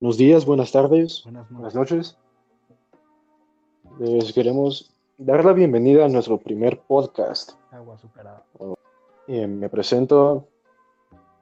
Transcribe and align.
Buenos 0.00 0.18
días, 0.18 0.44
buenas 0.44 0.72
tardes, 0.72 1.22
Buenas 1.24 1.50
buenas 1.50 1.74
noches. 1.74 2.18
noches. 3.88 4.18
Les 4.22 4.32
queremos 4.34 4.94
dar 5.16 5.42
la 5.44 5.54
bienvenida 5.54 6.04
a 6.04 6.08
nuestro 6.08 6.38
primer 6.38 6.80
podcast. 6.82 7.52
Agua 7.70 7.96
superada. 7.96 8.44
Eh, 9.26 9.46
me 9.46 9.70
presento 9.70 10.48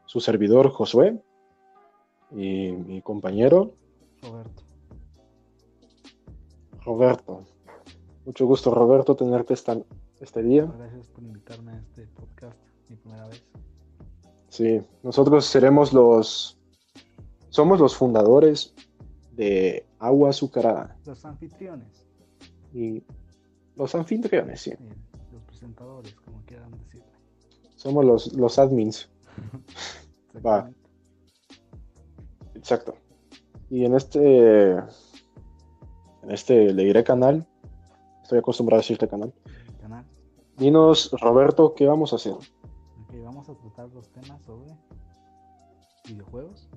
su 0.06 0.20
servidor 0.20 0.70
Josué 0.70 1.20
y 2.30 2.70
mi 2.70 3.02
compañero 3.02 3.72
Roberto. 4.22 4.62
Roberto. 6.84 7.40
Mucho 8.24 8.46
gusto, 8.46 8.72
Roberto, 8.72 9.16
tenerte 9.16 9.54
esta, 9.54 9.76
este 10.20 10.42
día. 10.42 10.72
Gracias 10.78 11.08
por 11.08 11.24
invitarme 11.24 11.72
a 11.72 11.76
este 11.78 12.06
podcast, 12.06 12.56
mi 12.88 12.96
primera 12.96 13.26
vez. 13.26 13.42
Sí, 14.48 14.80
nosotros 15.02 15.44
seremos 15.44 15.92
los, 15.92 16.56
somos 17.54 17.78
los 17.78 17.94
fundadores 17.94 18.74
de 19.30 19.86
Agua 20.00 20.30
Azucarada 20.30 20.96
Los 21.06 21.24
anfitriones, 21.24 22.04
y 22.72 23.00
los 23.76 23.94
anfitriones, 23.94 24.60
sí. 24.60 24.72
los 25.32 25.40
presentadores, 25.44 26.12
como 26.16 26.42
quieran 26.46 26.72
decirle. 26.72 27.06
Somos 27.76 28.04
los, 28.04 28.32
los 28.32 28.58
admins. 28.58 29.08
Va. 30.44 30.68
Exacto. 32.56 32.96
Y 33.70 33.84
en 33.84 33.94
este, 33.94 34.70
en 34.70 36.30
este 36.30 36.72
le 36.72 36.84
diré 36.84 37.04
canal, 37.04 37.46
estoy 38.24 38.40
acostumbrado 38.40 38.80
a 38.80 38.82
decirte 38.82 39.06
canal. 39.06 39.32
Canal. 39.80 40.04
Dinos, 40.56 41.12
Roberto, 41.20 41.72
¿qué 41.74 41.86
vamos 41.86 42.12
a 42.12 42.16
hacer? 42.16 42.32
Ok, 42.32 43.14
vamos 43.22 43.48
a 43.48 43.54
tratar 43.54 43.88
los 43.90 44.10
temas 44.10 44.42
sobre 44.42 44.76
videojuegos, 46.08 46.68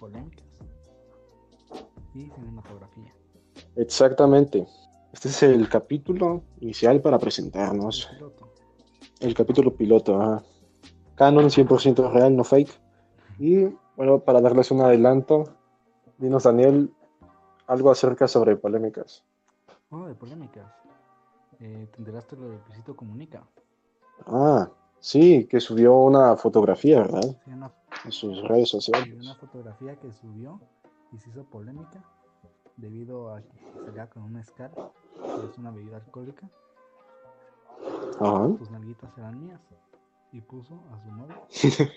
polémicas 0.00 0.46
y 2.14 2.30
cinematografía. 2.30 3.14
Exactamente. 3.76 4.66
Este 5.12 5.28
es 5.28 5.42
el 5.42 5.68
capítulo 5.68 6.42
inicial 6.60 7.02
para 7.02 7.18
presentarnos. 7.18 8.08
El 8.10 8.16
piloto. 8.16 8.52
El 9.20 9.34
capítulo 9.34 9.76
piloto, 9.76 10.20
ajá. 10.20 10.42
Canon 11.14 11.50
100% 11.50 12.10
real, 12.12 12.34
no 12.34 12.44
fake. 12.44 12.80
Y 13.38 13.66
bueno, 13.94 14.20
para 14.20 14.40
darles 14.40 14.70
un 14.70 14.80
adelanto, 14.80 15.44
dinos, 16.16 16.44
Daniel, 16.44 16.90
algo 17.66 17.90
acerca 17.90 18.26
sobre 18.26 18.56
polémicas. 18.56 19.22
Oh, 19.90 20.06
de 20.06 20.14
polémicas. 20.14 20.72
Eh, 21.58 21.88
¿Te 21.92 21.98
enteraste 21.98 22.36
lo 22.36 22.48
de 22.48 22.58
Luisito 22.66 22.96
Comunica? 22.96 23.46
Ah, 24.26 24.70
sí, 25.00 25.46
que 25.46 25.60
subió 25.60 25.96
una 25.96 26.36
fotografía, 26.36 27.00
¿verdad? 27.00 27.22
Sí, 27.44 27.50
una, 27.52 27.72
En 28.04 28.12
sus 28.12 28.42
redes 28.48 28.68
sociales. 28.68 29.14
una 29.20 29.34
fotografía 29.34 29.96
que 29.96 30.12
subió 30.12 30.60
y 31.12 31.18
se 31.18 31.30
hizo 31.30 31.44
polémica 31.44 32.02
debido 32.76 33.34
a 33.34 33.42
que 33.42 33.58
salía 33.84 34.08
con 34.08 34.22
una 34.22 34.40
escala, 34.40 34.72
que 35.14 35.46
es 35.50 35.58
una 35.58 35.70
bebida 35.70 35.96
alcohólica. 35.96 36.48
Ajá. 38.20 38.48
sus 38.58 38.70
nalguitas 38.70 39.16
eran 39.18 39.40
mías. 39.40 39.60
Y 40.32 40.40
puso 40.42 40.80
a 40.92 41.02
su 41.02 41.10
novia 41.10 41.40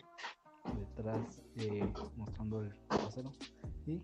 detrás 0.79 1.39
eh, 1.57 1.93
mostrando 2.17 2.61
el 2.61 2.73
trasero. 2.87 3.31
Y 3.85 4.01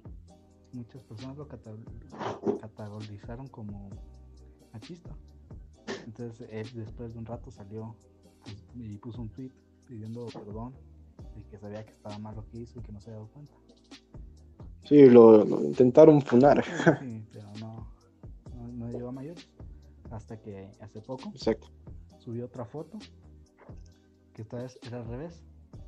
muchas 0.72 1.02
personas 1.04 1.36
lo 1.38 1.48
categorizaron 1.48 3.48
como 3.48 3.90
machista. 4.72 5.10
Entonces 6.06 6.48
él 6.52 6.70
después 6.76 7.14
de 7.14 7.20
un 7.20 7.26
rato 7.26 7.50
salió 7.50 7.96
y 8.76 8.98
puso 8.98 9.22
un 9.22 9.30
tweet 9.30 9.52
pidiendo 9.88 10.26
perdón 10.28 10.74
de 11.36 11.44
que 11.46 11.58
sabía 11.58 11.84
que 11.86 11.92
estaba 11.94 12.18
mal 12.20 12.36
lo 12.36 12.46
que 12.50 12.60
hizo 12.60 12.80
y 12.80 12.82
que 12.84 12.92
no 12.92 13.00
se 13.02 13.10
había 13.10 13.20
dado 13.22 13.32
cuenta. 13.34 13.54
Sí, 14.84 15.06
lo, 15.08 15.44
lo 15.46 15.64
intentaron 15.64 16.22
funar. 16.22 16.64
Sí, 17.00 17.24
pero 17.32 17.48
no, 17.60 17.88
no, 18.56 18.68
no 18.68 18.90
llegó 18.92 19.10
a 19.10 19.12
mayores. 19.12 19.48
Hasta 20.12 20.40
que 20.42 20.72
hace 20.82 21.02
poco 21.02 21.30
Exacto. 21.30 21.68
subió 22.18 22.46
otra 22.46 22.66
foto 22.66 22.98
que 24.34 24.42
esta 24.42 24.58
vez 24.58 24.80
era 24.88 24.98
al 24.98 25.06
revés. 25.08 25.44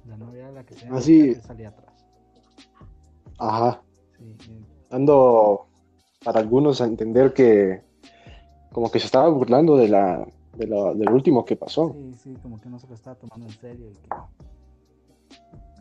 La 0.06 0.18
novia 0.18 0.44
era 0.44 0.52
la 0.52 0.64
que 0.66 0.76
tenía 0.76 0.92
Ah, 0.92 0.96
la 0.96 1.02
sí. 1.02 1.28
boca, 1.30 1.40
él 1.40 1.44
salía 1.46 1.70
atrás. 1.70 2.06
Ajá. 3.40 3.82
Sí, 4.18 4.36
eh, 4.50 4.62
Dando 4.90 5.68
para 6.24 6.40
algunos 6.40 6.82
a 6.82 6.86
entender 6.86 7.34
que 7.34 7.82
como 8.72 8.92
que 8.92 9.00
se 9.00 9.06
estaba 9.08 9.28
burlando 9.30 9.76
de 9.78 9.88
la, 9.88 10.28
de 10.62 10.68
la- 10.68 10.94
del 10.94 11.10
último 11.10 11.44
que 11.44 11.56
pasó. 11.56 11.92
sí, 11.94 12.14
sí, 12.16 12.38
como 12.42 12.60
que 12.62 12.70
no 12.70 12.78
se 12.80 12.88
lo 12.88 12.94
estaba 12.94 13.16
tomando 13.16 13.48
en 13.48 13.54
serio 13.54 13.90
y 13.90 13.94
que 13.96 14.10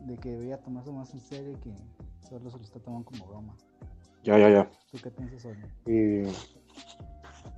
de 0.06 0.16
que 0.16 0.30
debía 0.30 0.56
tomarse 0.58 0.90
más 0.90 1.12
en 1.12 1.20
serio 1.20 1.52
y 1.52 1.56
que 1.56 1.70
solo 2.26 2.50
se 2.50 2.56
lo 2.56 2.62
está 2.64 2.78
tomando 2.80 3.04
como 3.10 3.26
broma. 3.26 3.54
Ya, 4.24 4.38
ya, 4.38 4.48
ya. 4.48 4.70
¿Tú 4.90 4.98
qué 5.02 5.10
piensas 5.10 5.42
sobre? 5.42 5.58
¿Qué 5.84 6.26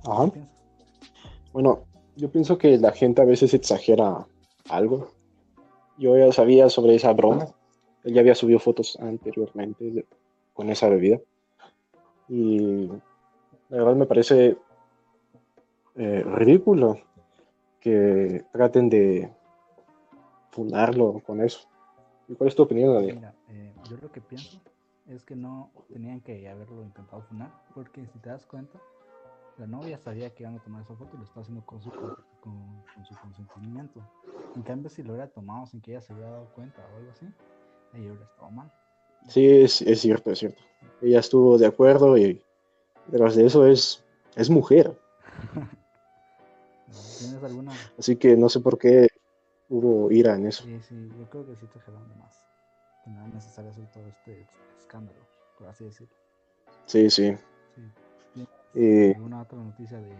Ajá. 0.05 0.29
piensas? 0.29 0.53
Bueno, 1.53 1.83
yo 2.17 2.29
pienso 2.29 2.57
que 2.57 2.77
la 2.77 2.91
gente 2.91 3.21
a 3.21 3.25
veces 3.25 3.53
exagera 3.53 4.27
algo. 4.69 5.07
Yo 5.97 6.17
ya 6.17 6.31
sabía 6.33 6.69
sobre 6.69 6.95
esa 6.95 7.13
broma. 7.13 7.47
Él 8.03 8.13
ya 8.13 8.21
había 8.21 8.35
subido 8.35 8.59
fotos 8.59 8.97
anteriormente 8.99 9.85
de- 9.91 10.05
con 10.53 10.69
esa 10.69 10.89
bebida. 10.89 11.19
Y 12.27 12.87
la 13.69 13.77
verdad 13.77 13.95
me 13.95 14.05
parece 14.05 14.57
eh, 15.95 16.23
ridículo 16.25 16.97
que 17.83 18.45
traten 18.53 18.89
de 18.89 19.29
fundarlo 20.51 21.21
con 21.25 21.41
eso. 21.41 21.67
¿Y 22.29 22.35
cuál 22.35 22.47
es 22.47 22.55
tu 22.55 22.63
opinión, 22.63 22.93
Daniel? 22.93 23.15
Mira, 23.17 23.35
eh, 23.49 23.73
yo 23.89 23.97
lo 24.01 24.09
que 24.09 24.21
pienso 24.21 24.61
es 25.05 25.25
que 25.25 25.35
no 25.35 25.69
tenían 25.91 26.21
que 26.21 26.47
haberlo 26.47 26.81
intentado 26.81 27.21
funar, 27.23 27.51
porque 27.75 28.07
si 28.07 28.19
te 28.19 28.29
das 28.29 28.45
cuenta, 28.45 28.79
la 29.57 29.67
novia 29.67 29.97
sabía 29.97 30.29
que 30.33 30.43
iban 30.43 30.55
a 30.55 30.63
tomar 30.63 30.81
esa 30.83 30.95
foto 30.95 31.11
y 31.13 31.17
lo 31.17 31.25
está 31.25 31.41
haciendo 31.41 31.65
con 31.65 31.81
su, 31.81 31.91
con, 31.91 32.83
su 33.03 33.15
consentimiento. 33.21 33.99
En 34.55 34.61
cambio, 34.61 34.89
si 34.89 35.03
lo 35.03 35.11
hubiera 35.11 35.27
tomado 35.27 35.65
sin 35.65 35.81
que 35.81 35.91
ella 35.91 36.01
se 36.01 36.13
hubiera 36.13 36.31
dado 36.31 36.47
cuenta 36.55 36.81
o 36.93 36.97
algo 36.97 37.11
así, 37.11 37.25
ahí 37.91 38.07
hubiera 38.07 38.23
estado 38.23 38.49
mal. 38.49 38.71
Sí, 39.27 39.45
es, 39.45 39.81
es 39.81 39.99
cierto, 39.99 40.31
es 40.31 40.39
cierto. 40.39 40.61
Ella 41.01 41.19
estuvo 41.19 41.57
de 41.57 41.65
acuerdo 41.65 42.17
y 42.17 42.41
detrás 43.07 43.35
de 43.35 43.45
eso 43.45 43.67
es, 43.67 44.05
es 44.37 44.49
mujer. 44.49 44.97
¿Tienes 47.19 47.43
alguna? 47.43 47.71
Así 47.97 48.15
que 48.15 48.35
no 48.35 48.49
sé 48.49 48.59
por 48.59 48.77
qué 48.77 49.07
hubo 49.69 50.11
ira 50.11 50.35
en 50.35 50.47
eso. 50.47 50.63
Sí, 50.63 50.79
sí, 50.87 51.09
yo 51.17 51.29
creo 51.29 51.45
que 51.45 51.55
sí 51.55 51.65
te 51.67 51.79
jalaron 51.79 52.07
de 52.09 52.15
más. 52.15 52.35
Que 53.03 53.09
no 53.11 53.19
era 53.25 53.33
necesario 53.33 53.71
hacer 53.71 53.89
todo 53.91 54.05
este 54.07 54.47
escándalo, 54.79 55.19
por 55.57 55.67
así 55.67 55.85
decirlo. 55.85 56.15
Sí, 56.85 57.09
sí. 57.09 57.33
Sí. 57.75 57.81
¿Tienes 58.33 58.49
Y 58.75 59.13
¿Alguna 59.15 59.41
otra 59.41 59.57
noticia 59.57 59.99
de 59.99 60.13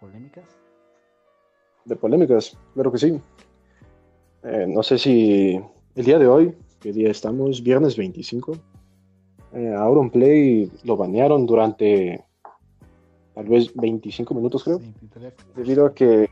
polémicas? 0.00 0.44
de 1.84 1.96
polémicas, 1.96 2.56
claro 2.72 2.90
que 2.90 2.98
sí. 2.98 3.20
Eh, 4.42 4.66
no 4.68 4.82
sé 4.82 4.96
si 4.98 5.60
el 5.94 6.04
día 6.04 6.18
de 6.18 6.26
hoy, 6.26 6.56
¿qué 6.80 6.92
día 6.92 7.10
estamos? 7.10 7.62
Viernes 7.62 7.96
25. 7.96 8.56
Eh, 9.52 9.72
Auronplay 9.74 10.70
lo 10.84 10.96
banearon 10.96 11.44
durante 11.46 12.24
tal 13.34 13.46
vez 13.46 13.74
25 13.74 14.34
minutos, 14.34 14.64
creo. 14.64 14.78
23. 14.78 15.34
Debido 15.56 15.86
a 15.86 15.94
que. 15.94 16.30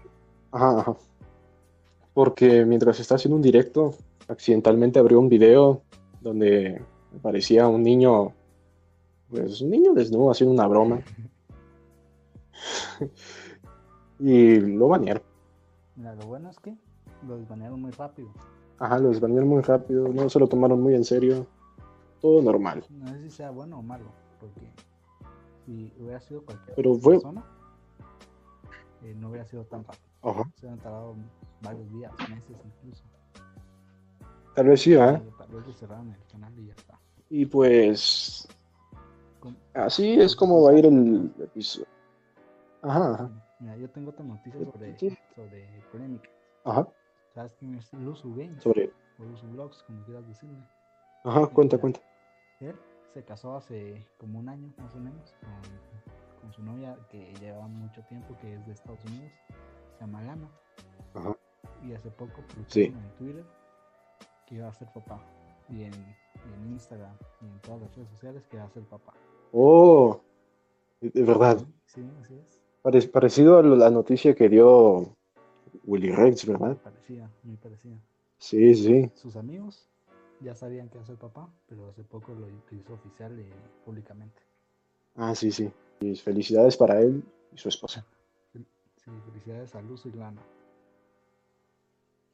Ajá, 0.50 0.80
ajá. 0.80 0.96
Porque 2.14 2.64
mientras 2.64 3.00
está 3.00 3.14
haciendo 3.16 3.36
un 3.36 3.42
directo, 3.42 3.94
accidentalmente 4.28 4.98
abrió 4.98 5.18
un 5.18 5.28
video 5.28 5.82
donde 6.20 6.82
parecía 7.20 7.68
un 7.68 7.82
niño. 7.82 8.32
Pues 9.30 9.60
un 9.62 9.70
niño 9.70 9.94
desnudo 9.94 10.30
haciendo 10.30 10.52
una 10.52 10.66
broma. 10.66 11.00
y 14.18 14.60
lo 14.60 14.88
banearon. 14.88 15.22
Mira, 15.96 16.14
lo 16.14 16.26
bueno 16.26 16.50
es 16.50 16.58
que 16.58 16.76
lo 17.26 17.36
desbanearon 17.36 17.80
muy 17.80 17.90
rápido. 17.92 18.28
Ajá, 18.78 18.98
lo 18.98 19.10
desbanearon 19.10 19.48
muy 19.48 19.62
rápido, 19.62 20.08
no 20.08 20.28
se 20.28 20.38
lo 20.38 20.46
tomaron 20.48 20.80
muy 20.80 20.94
en 20.94 21.04
serio. 21.04 21.46
Todo 22.20 22.42
normal. 22.42 22.84
No 22.90 23.08
sé 23.08 23.22
si 23.22 23.30
sea 23.30 23.50
bueno 23.50 23.78
o 23.78 23.82
malo, 23.82 24.04
porque 24.40 24.60
si 25.64 25.92
hubiera 25.98 26.20
sido 26.20 26.44
cualquier 26.44 26.74
Pero 26.76 26.90
otra 26.92 27.02
fue- 27.02 27.12
persona, 27.14 27.44
eh, 29.02 29.14
no 29.16 29.28
hubiera 29.28 29.44
sido 29.46 29.64
tan 29.64 29.84
rápido. 29.84 30.04
Ajá. 30.22 30.44
Se 30.54 30.66
hubieran 30.66 30.78
tardado 30.80 31.16
varios 31.62 31.90
días, 31.92 32.12
meses 32.30 32.56
incluso. 32.64 33.04
Tal 34.54 34.66
vez 34.68 34.80
sí. 34.82 34.92
Y 34.92 34.96
tal 34.96 35.48
vez 35.50 35.76
cerraron 35.76 36.08
el 36.12 36.26
canal 36.30 36.58
y 36.58 36.66
ya 36.66 36.74
está. 36.74 36.98
Y 37.30 37.46
pues. 37.46 38.48
Así 39.74 40.20
es 40.20 40.36
como 40.36 40.62
va 40.62 40.70
a 40.70 40.74
ir 40.74 40.86
el 40.86 41.32
episodio. 41.40 41.86
Ajá, 42.82 43.14
ajá. 43.14 43.30
Mira, 43.58 43.76
yo 43.76 43.90
tengo 43.90 44.10
otra 44.10 44.24
noticia 44.24 44.60
sobre, 44.64 44.98
Sí. 44.98 45.16
sobre 45.34 45.82
polémica. 45.90 46.28
Ajá. 46.64 46.86
¿Sabes 47.34 47.54
quién 47.58 47.74
es 47.74 47.92
Luzu 47.94 48.30
Games? 48.34 48.62
Sobre. 48.62 48.92
O 49.18 49.24
Luzu 49.24 49.46
Vlogs, 49.48 49.82
como 49.84 50.04
quieras 50.04 50.26
decirle. 50.28 50.58
Ajá, 51.24 51.46
cuenta, 51.46 51.78
cuenta. 51.78 52.00
Él 52.60 52.76
se 53.12 53.24
casó 53.24 53.56
hace 53.56 54.06
como 54.18 54.38
un 54.38 54.48
año 54.48 54.72
más 54.78 54.94
o 54.94 54.98
menos 54.98 55.34
con, 55.40 56.40
con 56.40 56.52
su 56.52 56.62
novia 56.62 56.96
que 57.10 57.34
lleva 57.40 57.66
mucho 57.68 58.02
tiempo, 58.04 58.36
que 58.40 58.54
es 58.54 58.66
de 58.66 58.72
Estados 58.72 59.04
Unidos, 59.04 59.32
se 59.94 60.00
llama 60.00 60.22
Lana. 60.22 60.48
Ajá. 61.14 61.36
Y 61.84 61.92
hace 61.92 62.10
poco 62.10 62.36
publicaron 62.42 62.66
Sí. 62.68 62.84
en 62.84 63.14
Twitter 63.16 63.44
que 64.46 64.54
iba 64.56 64.68
a 64.68 64.72
ser 64.74 64.88
papá. 64.92 65.20
Y 65.68 65.82
en 65.84 65.92
en 65.94 66.72
Instagram 66.72 67.14
y 67.40 67.46
en 67.46 67.60
todas 67.60 67.82
las 67.82 67.94
redes 67.94 68.08
sociales 68.10 68.44
que 68.48 68.56
va 68.56 68.64
a 68.64 68.70
ser 68.70 68.82
papá. 68.84 69.12
Oh, 69.52 70.20
de 71.00 71.22
verdad. 71.22 71.64
Sí, 71.86 72.04
así 72.20 72.34
es. 72.34 72.60
Pare- 72.82 73.06
parecido 73.08 73.58
a 73.58 73.62
la 73.62 73.90
noticia 73.90 74.34
que 74.34 74.48
dio 74.48 75.14
Willy 75.84 76.10
Rex, 76.10 76.44
¿verdad? 76.46 76.76
Parecía, 76.78 77.30
muy 77.44 77.56
parecía. 77.58 77.96
Sí, 78.38 78.74
sí. 78.74 79.08
Sus 79.14 79.36
amigos 79.36 79.88
ya 80.42 80.54
sabían 80.54 80.88
que 80.88 80.96
iba 80.96 81.04
a 81.04 81.06
ser 81.06 81.16
papá, 81.16 81.48
pero 81.68 81.88
hace 81.88 82.02
poco 82.02 82.32
lo 82.34 82.48
hizo 82.48 82.94
oficial 82.94 83.38
y 83.38 83.48
públicamente. 83.84 84.40
Ah, 85.16 85.34
sí, 85.34 85.50
sí. 85.52 85.70
Y 86.00 86.16
felicidades 86.16 86.76
para 86.76 87.00
él 87.00 87.22
y 87.52 87.58
su 87.58 87.68
esposa. 87.68 88.04
Sí, 88.52 89.10
felicidades 89.26 89.74
a 89.74 89.82
Luz 89.82 90.06
y 90.06 90.12
Lana. 90.12 90.42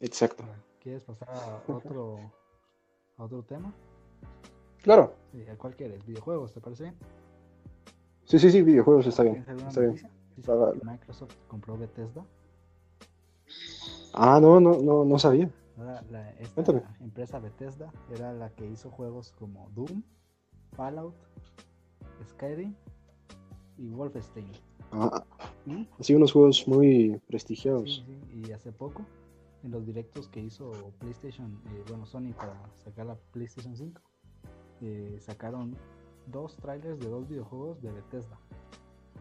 Exacto. 0.00 0.44
¿Quieres 0.82 1.02
pasar 1.05 1.28
a 1.31 1.62
otro, 1.66 2.19
a 3.16 3.25
otro 3.25 3.43
tema? 3.43 3.72
Claro. 4.82 5.14
Sí, 5.32 5.46
¿A 5.49 5.56
cuál 5.56 5.75
quieres? 5.75 6.05
¿Videojuegos? 6.06 6.52
¿Te 6.52 6.60
parece 6.60 6.84
bien? 6.84 6.96
Sí, 8.25 8.38
sí, 8.38 8.50
sí, 8.50 8.62
videojuegos 8.62 9.06
está 9.06 9.22
bien. 9.22 9.44
¿Tienes 9.44 9.49
alguna 9.49 9.69
Está 9.69 10.70
bien. 10.70 10.81
Microsoft 10.84 11.34
compró 11.49 11.76
Bethesda. 11.76 12.25
Ah, 14.12 14.38
no, 14.40 14.60
no, 14.60 14.81
no, 14.81 15.05
no 15.05 15.19
sabía. 15.19 15.50
Ahora, 15.79 16.03
la- 16.11 16.31
esta 16.33 16.63
empresa 17.01 17.39
Bethesda 17.39 17.93
era 18.11 18.33
la 18.33 18.51
que 18.51 18.67
hizo 18.67 18.91
juegos 18.91 19.33
como 19.39 19.71
Doom, 19.75 20.03
Fallout, 20.73 21.15
Skyrim 22.31 22.75
y 23.79 23.91
Wolfenstein. 23.91 24.51
Ah, 24.93 25.23
así 25.99 26.15
unos 26.15 26.33
juegos 26.33 26.67
muy 26.67 27.21
prestigiados. 27.29 28.03
sí, 28.07 28.43
y 28.47 28.53
hace 28.53 28.73
poco, 28.73 29.05
en 29.63 29.71
los 29.71 29.87
directos 29.87 30.29
que 30.29 30.41
hizo 30.41 30.73
PlayStation, 30.99 31.61
eh, 31.73 31.85
bueno, 31.89 32.07
Sony 32.07 32.33
para 32.37 32.55
sacar 32.85 33.07
la 33.07 33.17
PlayStation 33.33 33.77
5, 33.77 34.01
eh, 34.81 35.19
sacaron 35.21 35.77
dos 36.27 36.57
trailers 36.57 36.99
de 37.01 37.09
dos 37.09 37.29
videojuegos 37.29 37.81
de 37.83 37.93
Bethesda. 37.93 38.39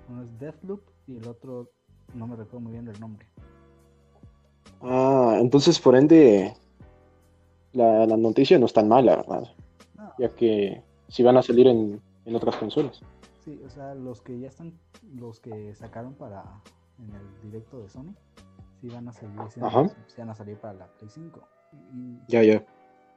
Uno 0.09 0.24
es 0.24 0.39
Deathloop 0.39 0.81
y 1.06 1.18
el 1.18 1.27
otro 1.27 1.69
no 2.13 2.27
me 2.27 2.36
recuerdo 2.36 2.62
muy 2.62 2.71
bien 2.71 2.86
del 2.86 3.00
nombre. 3.00 3.27
Ah, 5.29 5.39
entonces 5.39 5.79
por 5.79 5.95
ende 5.95 6.53
la, 7.74 8.06
la 8.06 8.18
noticia 8.18 8.57
no 8.59 8.65
es 8.65 8.74
tan 8.74 8.88
mala, 8.88 9.18
¿verdad? 9.18 9.44
No, 9.95 10.13
Ya 10.19 10.29
que 10.29 10.81
si 11.07 11.24
van 11.24 11.38
a 11.38 11.41
salir 11.44 11.68
en, 11.68 12.01
en 12.25 12.35
otras 12.35 12.56
consolas. 12.56 13.01
Sí, 13.44 13.62
o 13.65 13.69
sea, 13.69 13.95
los 13.95 14.21
que 14.21 14.39
ya 14.39 14.47
están, 14.50 14.74
los 15.15 15.39
que 15.39 15.74
sacaron 15.75 16.13
para 16.15 16.44
en 17.00 17.13
el 17.15 17.41
directo 17.41 17.79
de 17.79 17.88
Sony, 17.89 18.13
sí 18.81 18.89
van 18.89 19.07
a 19.07 19.12
Ajá. 19.68 19.88
sí 20.07 20.15
van 20.18 20.29
a 20.29 20.35
salir 20.35 20.57
para 20.57 20.74
la 20.74 20.88
Play 20.97 21.09
5. 21.09 21.39
Y, 21.94 21.97
y 21.97 22.19
Ya, 22.27 22.44
ya. 22.44 22.65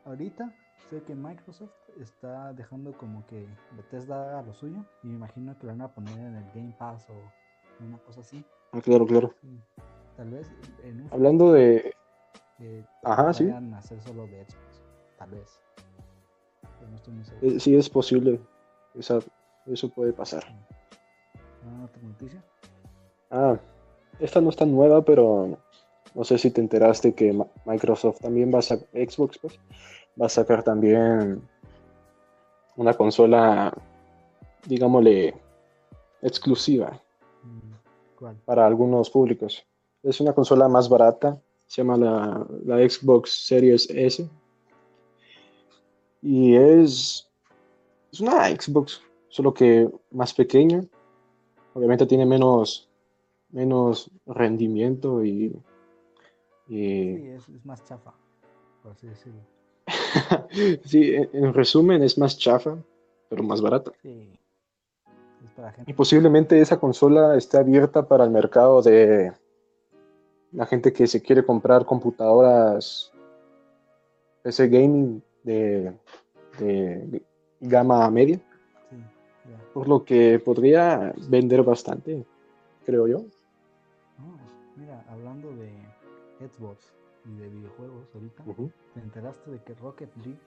ahorita 0.05 0.55
sé 0.89 1.03
que 1.03 1.15
Microsoft 1.15 1.71
está 2.01 2.53
dejando 2.53 2.93
como 2.97 3.27
que 3.27 3.47
Bethesda 3.77 4.31
haga 4.31 4.43
lo 4.43 4.55
suyo 4.55 4.85
y 5.03 5.09
me 5.09 5.15
imagino 5.15 5.59
que 5.59 5.67
lo 5.67 5.73
van 5.73 5.83
a 5.83 5.89
poner 5.95 6.19
en 6.19 6.37
el 6.37 6.45
Game 6.55 6.75
Pass 6.79 7.07
o 7.11 7.85
una 7.85 7.99
cosa 7.99 8.21
así. 8.21 8.45
Ah, 8.73 8.81
claro, 8.81 9.07
claro. 9.07 9.35
Sí. 9.41 9.49
Tal 10.17 10.31
vez 10.31 10.51
en 10.85 11.03
un 11.03 11.09
Hablando 11.13 11.53
de... 11.53 11.95
eh, 12.61 12.85
Ajá, 13.03 13.33
sí. 13.33 13.49
hacer 13.77 14.01
solo 14.03 14.27
de 14.27 14.45
Xbox, 14.45 14.83
tal 15.19 15.31
vez. 15.31 15.61
Pero 16.79 16.91
no 16.91 16.97
estoy 16.97 17.15
muy 17.15 17.25
seguro. 17.25 17.47
eh, 17.47 17.61
sí 17.61 17.77
es 17.77 17.89
posible. 17.89 18.41
Esa- 18.95 19.21
eso 19.67 19.89
puede 19.89 20.13
pasar. 20.13 20.45
¿Alguna 21.63 21.85
otra 21.85 22.03
noticia? 22.03 22.45
Ah, 23.31 23.59
esta 24.19 24.41
no 24.41 24.51
es 24.51 24.57
tan 24.57 24.73
nueva, 24.73 25.03
pero 25.05 25.59
no 26.15 26.25
sé 26.25 26.39
si 26.39 26.51
te 26.51 26.61
enteraste 26.61 27.15
que 27.15 27.33
Microsoft 27.65 28.21
también 28.21 28.53
va 28.53 28.59
a 28.59 28.63
sacar, 28.63 28.89
Xbox 28.93 29.39
pues, 29.39 29.59
va 30.21 30.27
a 30.27 30.29
sacar 30.29 30.63
también 30.63 31.41
una 32.77 32.95
consola, 32.95 33.73
digámosle, 34.67 35.35
exclusiva 36.23 37.01
Mm, 37.43 37.73
¿Cuál? 38.19 38.37
para 38.45 38.67
algunos 38.67 39.09
públicos. 39.11 39.65
Es 40.03 40.21
una 40.21 40.33
consola 40.33 40.69
más 40.69 40.89
barata, 40.89 41.41
se 41.71 41.83
llama 41.83 41.97
la, 41.97 42.45
la 42.65 42.79
Xbox 42.79 43.47
Series 43.47 43.89
S. 43.91 44.29
Y 46.21 46.57
es, 46.57 47.31
es 48.11 48.21
una 48.21 48.49
Xbox, 48.49 49.01
solo 49.29 49.55
que 49.55 49.89
más 50.11 50.35
pequeña. 50.35 50.85
Obviamente 51.75 52.07
tiene 52.07 52.27
menos, 52.27 52.89
menos 53.51 54.11
rendimiento 54.27 55.25
y, 55.25 55.57
y 56.67 57.17
Sí, 57.17 57.29
es, 57.29 57.49
es 57.49 57.65
más 57.65 57.85
chafa, 57.85 58.15
por 58.83 58.91
así 58.91 59.07
decirlo. 59.07 59.41
sí, 60.85 61.15
en, 61.15 61.31
en 61.33 61.55
resumen 61.55 62.03
es 62.03 62.19
más 62.19 62.37
chafa, 62.37 62.79
pero 63.29 63.45
más 63.45 63.61
barata. 63.61 63.93
Sí. 64.03 64.29
Es 65.45 65.53
para 65.53 65.71
gente. 65.71 65.89
Y 65.89 65.95
posiblemente 65.95 66.61
esa 66.61 66.81
consola 66.81 67.37
esté 67.37 67.59
abierta 67.59 68.09
para 68.09 68.25
el 68.25 68.31
mercado 68.31 68.83
de 68.83 69.33
la 70.53 70.67
gente 70.67 70.93
que 70.93 71.07
se 71.07 71.23
quiere 71.23 71.45
comprar 71.45 71.85
computadoras 71.85 73.13
PC 74.43 74.69
gaming 74.69 75.23
de, 75.45 75.93
de 76.59 77.23
gama 77.61 78.11
media, 78.11 78.41
Sí, 78.89 78.97
por 79.73 79.89
lo 79.89 80.05
que 80.05 80.39
podría 80.39 81.13
vender 81.29 81.63
bastante, 81.63 82.25
creo 82.85 83.07
yo. 83.07 83.19
No, 84.19 84.39
mira, 84.77 85.05
hablando 85.09 85.55
de 85.57 85.71
Xbox 86.41 86.93
y 87.27 87.37
de 87.37 87.49
videojuegos 87.49 88.09
ahorita. 88.15 88.45
¿te 88.95 89.01
enteraste 89.01 89.51
de 89.51 89.63
que 89.63 89.75
Rocket 89.75 90.11
League 90.17 90.41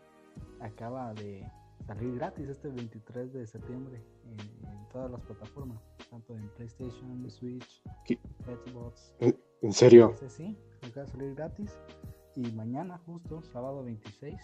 acaba 0.59 1.13
de 1.13 1.45
salir 1.85 2.15
gratis 2.15 2.49
este 2.49 2.69
23 2.69 3.33
de 3.33 3.45
septiembre 3.45 4.01
en, 4.25 4.67
en 4.67 4.89
todas 4.89 5.11
las 5.11 5.21
plataformas? 5.21 5.79
Tanto 6.09 6.35
en 6.35 6.47
PlayStation, 6.49 7.29
Switch, 7.29 7.81
¿Qué? 8.05 8.19
En 9.61 9.71
serio. 9.73 10.11
Ese 10.15 10.29
sí, 10.29 10.57
acaba 10.81 11.05
de 11.05 11.11
salir 11.11 11.35
gratis. 11.35 11.77
Y 12.35 12.51
mañana, 12.51 12.99
justo, 13.05 13.41
sábado 13.43 13.83
26, 13.83 14.35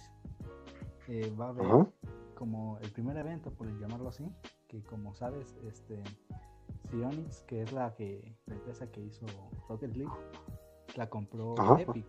eh, 1.07 1.33
va 1.39 1.47
a 1.47 1.49
haber 1.49 1.65
Ajá. 1.65 1.87
como 2.35 2.77
el 2.81 2.91
primer 2.91 3.17
evento, 3.17 3.51
por 3.51 3.67
llamarlo 3.79 4.09
así, 4.09 4.31
que 4.67 4.81
como 4.83 5.13
sabes, 5.15 5.55
este 5.63 6.03
Psyonix, 6.89 7.41
que 7.41 7.63
es 7.63 7.71
la 7.71 7.93
que 7.95 8.35
la 8.45 8.55
empresa 8.55 8.89
que 8.91 9.01
hizo 9.01 9.25
Rocket 9.67 9.95
League, 9.95 10.13
la 10.95 11.09
compró 11.09 11.59
Ajá. 11.59 11.81
Epic, 11.81 12.05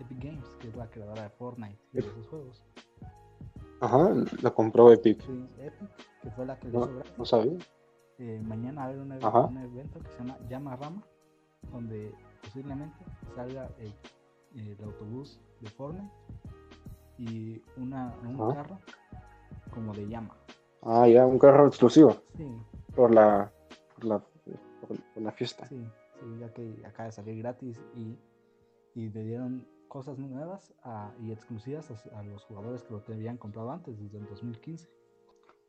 Epic 0.00 0.18
Games, 0.22 0.46
que 0.60 0.68
es 0.68 0.76
la 0.76 0.88
creadora 0.88 1.22
de 1.24 1.30
Fortnite 1.30 1.78
y 1.92 1.96
de 2.00 2.06
esos 2.08 2.26
juegos. 2.28 2.62
Ajá, 3.80 4.14
la 4.42 4.50
compró 4.52 4.92
Epic. 4.92 5.20
Sí, 5.22 5.46
Epic, 5.58 5.90
que 6.22 6.30
fue 6.30 6.46
la 6.46 6.58
que 6.58 6.68
lo 6.68 6.78
No, 6.80 6.84
hizo 6.86 6.94
gratis. 6.94 7.18
no 7.18 7.24
sabía. 7.24 7.58
Eh, 8.18 8.40
mañana 8.44 8.82
va 8.82 8.86
a 8.86 8.90
haber 8.90 9.00
un, 9.00 9.12
un 9.12 9.56
evento 9.58 9.98
que 10.00 10.08
se 10.10 10.18
llama 10.18 10.38
Llama 10.48 10.76
Rama, 10.76 11.02
donde 11.72 12.14
posiblemente 12.42 13.04
salga 13.34 13.68
el, 13.78 13.92
el 14.54 14.84
autobús 14.84 15.40
de 15.60 15.68
Fortnite 15.70 16.12
y 17.18 17.62
una, 17.76 18.14
un 18.22 18.40
Ajá. 18.40 18.54
carro 18.54 18.78
como 19.72 19.94
de 19.94 20.06
llama. 20.08 20.36
Ah, 20.82 21.08
ya, 21.08 21.26
un 21.26 21.38
carro 21.38 21.66
exclusivo 21.66 22.16
Sí, 22.36 22.46
por 22.94 23.12
la, 23.12 23.50
por 23.96 24.04
la, 24.04 24.18
por, 24.18 24.96
por 25.14 25.22
la 25.22 25.32
fiesta. 25.32 25.66
sí, 25.66 25.76
sí, 26.20 26.38
ya 26.38 26.52
que 26.52 26.82
acaba 26.86 27.06
de 27.06 27.12
salir 27.12 27.38
gratis 27.38 27.80
y, 27.96 28.16
y 28.94 29.08
le 29.08 29.24
dieron 29.24 29.66
cosas 29.88 30.18
nuevas 30.18 30.72
a- 30.82 31.12
y 31.20 31.32
exclusivas 31.32 31.90
a, 31.90 32.18
a 32.18 32.22
los 32.22 32.44
jugadores 32.44 32.82
que 32.82 32.92
lo 32.92 33.02
habían 33.08 33.38
comprado 33.38 33.70
antes, 33.72 33.98
desde 33.98 34.18
el 34.18 34.26
2015. 34.26 34.88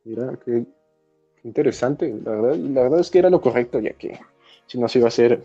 Mira, 0.04 0.36
qué 0.44 0.66
interesante. 1.46 2.12
La 2.24 2.32
verdad, 2.32 2.56
la 2.56 2.82
verdad 2.82 3.00
es 3.00 3.10
que 3.10 3.18
era 3.18 3.30
lo 3.30 3.40
correcto, 3.40 3.78
ya 3.80 3.92
que 3.92 4.18
si 4.66 4.78
no 4.78 4.88
se 4.88 4.98
iba 4.98 5.06
a 5.06 5.08
hacer 5.08 5.44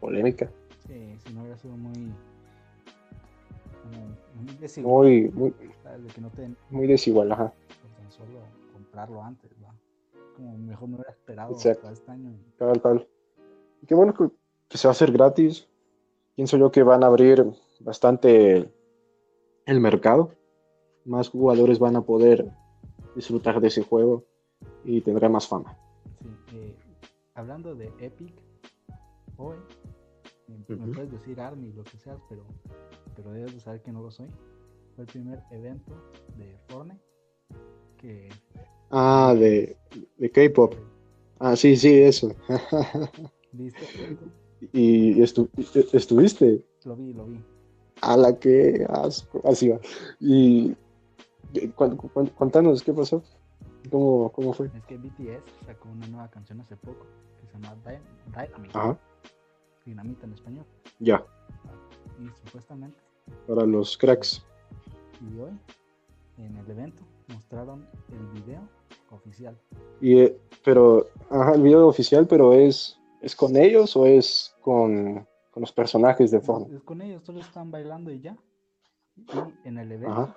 polémica. 0.00 0.50
Sí, 0.86 1.16
si 1.24 1.32
no 1.34 1.40
hubiera 1.42 1.58
sido 1.58 1.76
muy, 1.76 2.12
muy 4.34 4.54
desigual, 4.60 5.04
Muy, 5.06 5.28
muy, 5.30 5.54
¿sabes? 5.82 6.04
de 6.04 6.08
que 6.10 6.20
no 6.20 6.30
te 6.30 6.48
muy 6.70 6.86
desigual, 6.86 7.32
ajá. 7.32 7.52
por 7.82 7.90
tan 8.02 8.10
solo 8.10 8.38
comprarlo 8.72 9.22
antes, 9.22 9.50
¿va? 9.62 9.72
Como 10.36 10.56
mejor 10.58 10.88
me 10.88 10.94
hubiera 10.96 11.10
esperado 11.12 11.52
Exacto. 11.52 11.88
hasta 11.88 11.92
este 11.92 12.10
año. 12.10 12.30
Tal, 12.58 12.80
tal. 12.80 13.08
Y 13.82 13.86
qué 13.86 13.94
bueno 13.94 14.14
que, 14.14 14.28
que 14.68 14.78
se 14.78 14.88
va 14.88 14.90
a 14.90 14.92
hacer 14.92 15.12
gratis. 15.12 15.68
Pienso 16.34 16.56
yo 16.58 16.70
que 16.70 16.82
van 16.82 17.02
a 17.02 17.06
abrir 17.06 17.46
bastante 17.80 18.70
el 19.64 19.80
mercado. 19.80 20.32
Más 21.04 21.30
jugadores 21.30 21.78
van 21.78 21.96
a 21.96 22.02
poder 22.02 22.46
disfrutar 23.14 23.60
de 23.60 23.68
ese 23.68 23.82
juego 23.82 24.24
y 24.86 25.00
tendrá 25.00 25.28
más 25.28 25.46
fama. 25.48 25.76
Sí, 26.22 26.28
eh, 26.56 26.74
hablando 27.34 27.74
de 27.74 27.92
Epic, 27.98 28.32
hoy, 29.36 29.56
eh, 30.48 30.58
me 30.68 30.92
puedes 30.94 31.10
decir 31.12 31.40
Army, 31.40 31.72
lo 31.72 31.82
que 31.84 31.98
seas, 31.98 32.18
pero, 32.28 32.44
pero 33.16 33.30
debes 33.32 33.52
de 33.54 33.60
saber 33.60 33.82
que 33.82 33.92
no 33.92 34.02
lo 34.02 34.10
soy. 34.10 34.28
Fue 34.94 35.04
el 35.04 35.10
primer 35.10 35.42
evento 35.50 35.92
de 36.38 36.56
Fortnite 36.68 37.00
que... 37.98 38.28
Ah, 38.90 39.34
de, 39.36 39.76
de 40.16 40.30
K-pop. 40.30 40.74
Ah, 41.38 41.56
sí, 41.56 41.76
sí, 41.76 42.00
eso. 42.00 42.30
¿Viste? 43.52 43.84
y 44.72 45.14
estu- 45.20 45.48
estuviste 45.92 46.64
Lo 46.84 46.96
vi, 46.96 47.12
lo 47.12 47.26
vi. 47.26 47.38
a 48.00 48.16
la 48.16 48.38
que 48.38 48.86
asco. 48.88 49.40
Así 49.44 49.68
va. 49.68 49.78
Y 50.20 50.74
Cuéntanos, 52.36 52.82
¿qué 52.82 52.92
pasó? 52.92 53.22
¿Cómo, 53.90 54.32
¿Cómo 54.32 54.52
fue? 54.52 54.70
Es 54.74 54.84
que 54.84 54.96
BTS 54.96 55.66
sacó 55.66 55.88
una 55.88 56.06
nueva 56.06 56.28
canción 56.30 56.60
hace 56.60 56.76
poco 56.76 57.06
que 57.40 57.46
se 57.46 57.52
llama 57.52 57.74
Dynamite. 57.84 58.78
Ajá. 58.78 58.98
Dinamita 59.84 60.26
en 60.26 60.32
español. 60.32 60.64
Ya. 60.98 61.24
Y 62.18 62.28
supuestamente. 62.44 62.98
Para 63.46 63.64
los 63.64 63.96
cracks. 63.96 64.44
Y 65.20 65.38
hoy, 65.38 65.58
en 66.38 66.56
el 66.56 66.70
evento, 66.70 67.02
mostraron 67.28 67.86
el 68.10 68.40
video 68.40 68.60
oficial. 69.10 69.56
Y, 70.00 70.20
eh, 70.20 70.38
pero, 70.64 71.06
ajá, 71.30 71.54
el 71.54 71.62
video 71.62 71.86
oficial, 71.86 72.26
pero 72.26 72.52
es, 72.52 72.98
¿es 73.20 73.34
con 73.34 73.56
ellos 73.56 73.96
o 73.96 74.06
es 74.06 74.54
con, 74.60 75.26
con 75.50 75.60
los 75.60 75.72
personajes 75.72 76.30
de 76.30 76.40
fondo? 76.40 76.74
Es 76.74 76.82
con 76.82 77.00
ellos, 77.00 77.22
solo 77.24 77.40
están 77.40 77.70
bailando 77.70 78.10
y 78.10 78.20
ya. 78.20 78.36
Y 79.16 79.68
en 79.68 79.78
el 79.78 79.92
evento, 79.92 80.34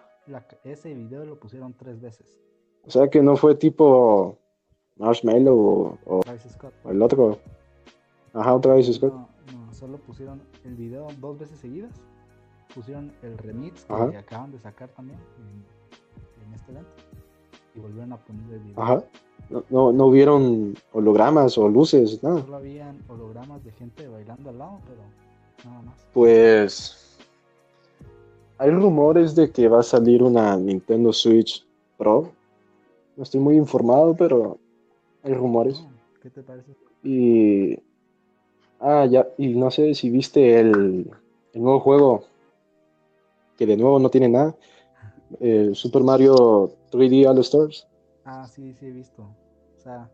ese 0.64 0.94
video 0.94 1.26
lo 1.26 1.40
pusieron 1.40 1.74
tres 1.74 2.00
veces. 2.00 2.40
O 2.86 2.92
sea 2.92 3.10
que 3.10 3.22
no 3.22 3.36
fue 3.36 3.56
tipo 3.56 4.38
Marshmallow 4.98 5.98
o, 6.06 6.22
el 6.90 7.02
otro. 7.02 7.40
Ajá, 8.34 8.54
otra 8.54 8.76
vez 8.76 8.94
Scott. 8.94 9.14
No, 9.14 9.30
no, 9.54 9.74
solo 9.74 9.98
pusieron 9.98 10.42
el 10.66 10.76
video 10.76 11.08
dos 11.20 11.40
veces 11.40 11.60
seguidas. 11.60 11.92
Pusieron 12.74 13.12
el 13.24 13.38
remix 13.38 13.86
que 13.86 14.18
acaban 14.18 14.52
de 14.52 14.60
sacar 14.60 14.90
también 14.90 15.20
en, 16.48 16.54
este 16.54 16.72
evento. 16.72 16.90
Y 17.76 17.80
volvieron 17.80 18.14
a 18.14 18.18
poner 18.18 18.54
el 18.54 18.60
video. 18.60 18.82
Ajá. 18.82 19.04
No, 19.50 19.64
no, 19.70 19.92
no, 19.92 20.06
hubieron 20.06 20.76
hologramas 20.92 21.58
o 21.58 21.68
luces, 21.68 22.22
nada. 22.22 22.42
Solo 22.42 22.58
habían 22.58 23.02
hologramas 23.08 23.64
de 23.64 23.72
gente 23.72 24.08
bailando 24.08 24.50
al 24.50 24.58
lado, 24.60 24.80
pero 24.86 25.02
nada 25.66 25.82
más. 25.84 26.08
Pues 26.14 27.18
hay 28.60 28.72
rumores 28.72 29.34
de 29.36 29.50
que 29.50 29.68
va 29.70 29.80
a 29.80 29.84
salir 29.84 30.22
una 30.22 30.58
Nintendo 30.58 31.14
Switch 31.14 31.66
Pro. 31.98 32.32
No 33.20 33.24
estoy 33.24 33.42
muy 33.42 33.58
informado, 33.58 34.16
pero 34.16 34.58
hay 35.24 35.34
rumores. 35.34 35.86
¿Qué 36.22 36.30
te 36.30 36.42
parece? 36.42 36.72
Y. 37.04 37.78
Ah, 38.80 39.06
ya. 39.06 39.28
Y 39.38 39.56
no 39.56 39.70
sé 39.72 39.94
si 39.94 40.10
viste 40.10 40.58
el, 40.58 41.12
el 41.52 41.62
nuevo 41.62 41.82
juego. 41.82 42.24
Que 43.58 43.66
de 43.66 43.76
nuevo 43.76 44.00
no 44.00 44.10
tiene 44.10 44.30
nada. 44.30 44.56
Super 45.74 46.02
Mario 46.02 46.72
3D 46.92 47.28
All 47.28 47.40
Stars. 47.40 47.86
Ah, 48.24 48.48
sí, 48.48 48.74
sí 48.74 48.86
he 48.86 48.92
visto. 48.92 49.24
O 49.24 49.82
sea, 49.82 50.10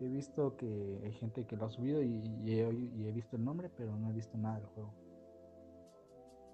he 0.00 0.08
visto 0.08 0.56
que 0.56 1.02
hay 1.04 1.12
gente 1.12 1.44
que 1.44 1.54
lo 1.56 1.66
ha 1.66 1.70
subido 1.70 2.02
y, 2.02 2.22
y 2.46 2.60
he 3.06 3.12
visto 3.12 3.36
el 3.36 3.44
nombre, 3.44 3.68
pero 3.76 3.94
no 3.94 4.08
he 4.08 4.14
visto 4.14 4.38
nada 4.38 4.56
del 4.56 4.66
juego. 4.68 4.90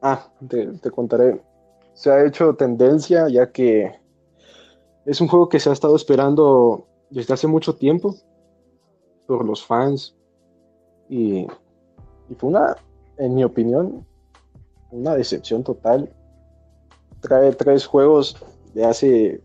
Ah, 0.02 0.28
te, 0.48 0.90
contaré. 0.90 1.40
Se 1.94 2.10
ha 2.10 2.24
hecho 2.24 2.54
tendencia 2.54 3.28
ya 3.28 3.50
que 3.50 3.94
es 5.06 5.20
un 5.20 5.28
juego 5.28 5.48
que 5.48 5.60
se 5.60 5.70
ha 5.70 5.72
estado 5.72 5.96
esperando 5.96 6.86
desde 7.10 7.32
hace 7.34 7.46
mucho 7.46 7.76
tiempo 7.76 8.16
por 9.26 9.44
los 9.44 9.64
fans 9.64 10.14
y, 11.08 11.46
fue 12.36 12.50
una, 12.50 12.76
en 13.16 13.34
mi 13.36 13.44
opinión, 13.44 14.04
una 14.90 15.14
decepción 15.14 15.62
total. 15.62 16.12
Trae 17.20 17.52
tres 17.52 17.86
juegos 17.86 18.36
de 18.74 18.84
hace, 18.84 19.40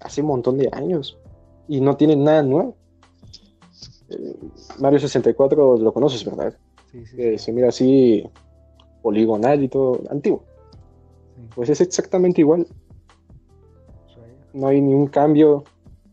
hace 0.00 0.22
un 0.22 0.28
montón 0.28 0.56
de 0.56 0.68
años 0.72 1.18
y 1.66 1.80
no 1.80 1.96
tiene 1.96 2.14
nada 2.14 2.42
nuevo. 2.42 2.76
Eh, 4.08 4.36
Mario 4.78 5.00
64 5.00 5.78
lo 5.78 5.92
conoces, 5.92 6.24
¿verdad? 6.24 6.56
Sí, 6.92 7.04
sí, 7.06 7.38
se 7.38 7.52
mira 7.52 7.68
así 7.68 8.24
poligonal 9.02 9.64
y 9.64 9.68
todo 9.68 10.00
antiguo. 10.10 10.44
Pues 11.56 11.70
es 11.70 11.80
exactamente 11.80 12.40
igual. 12.40 12.66
No 14.56 14.68
hay 14.68 14.80
ningún 14.80 15.08
cambio. 15.08 15.64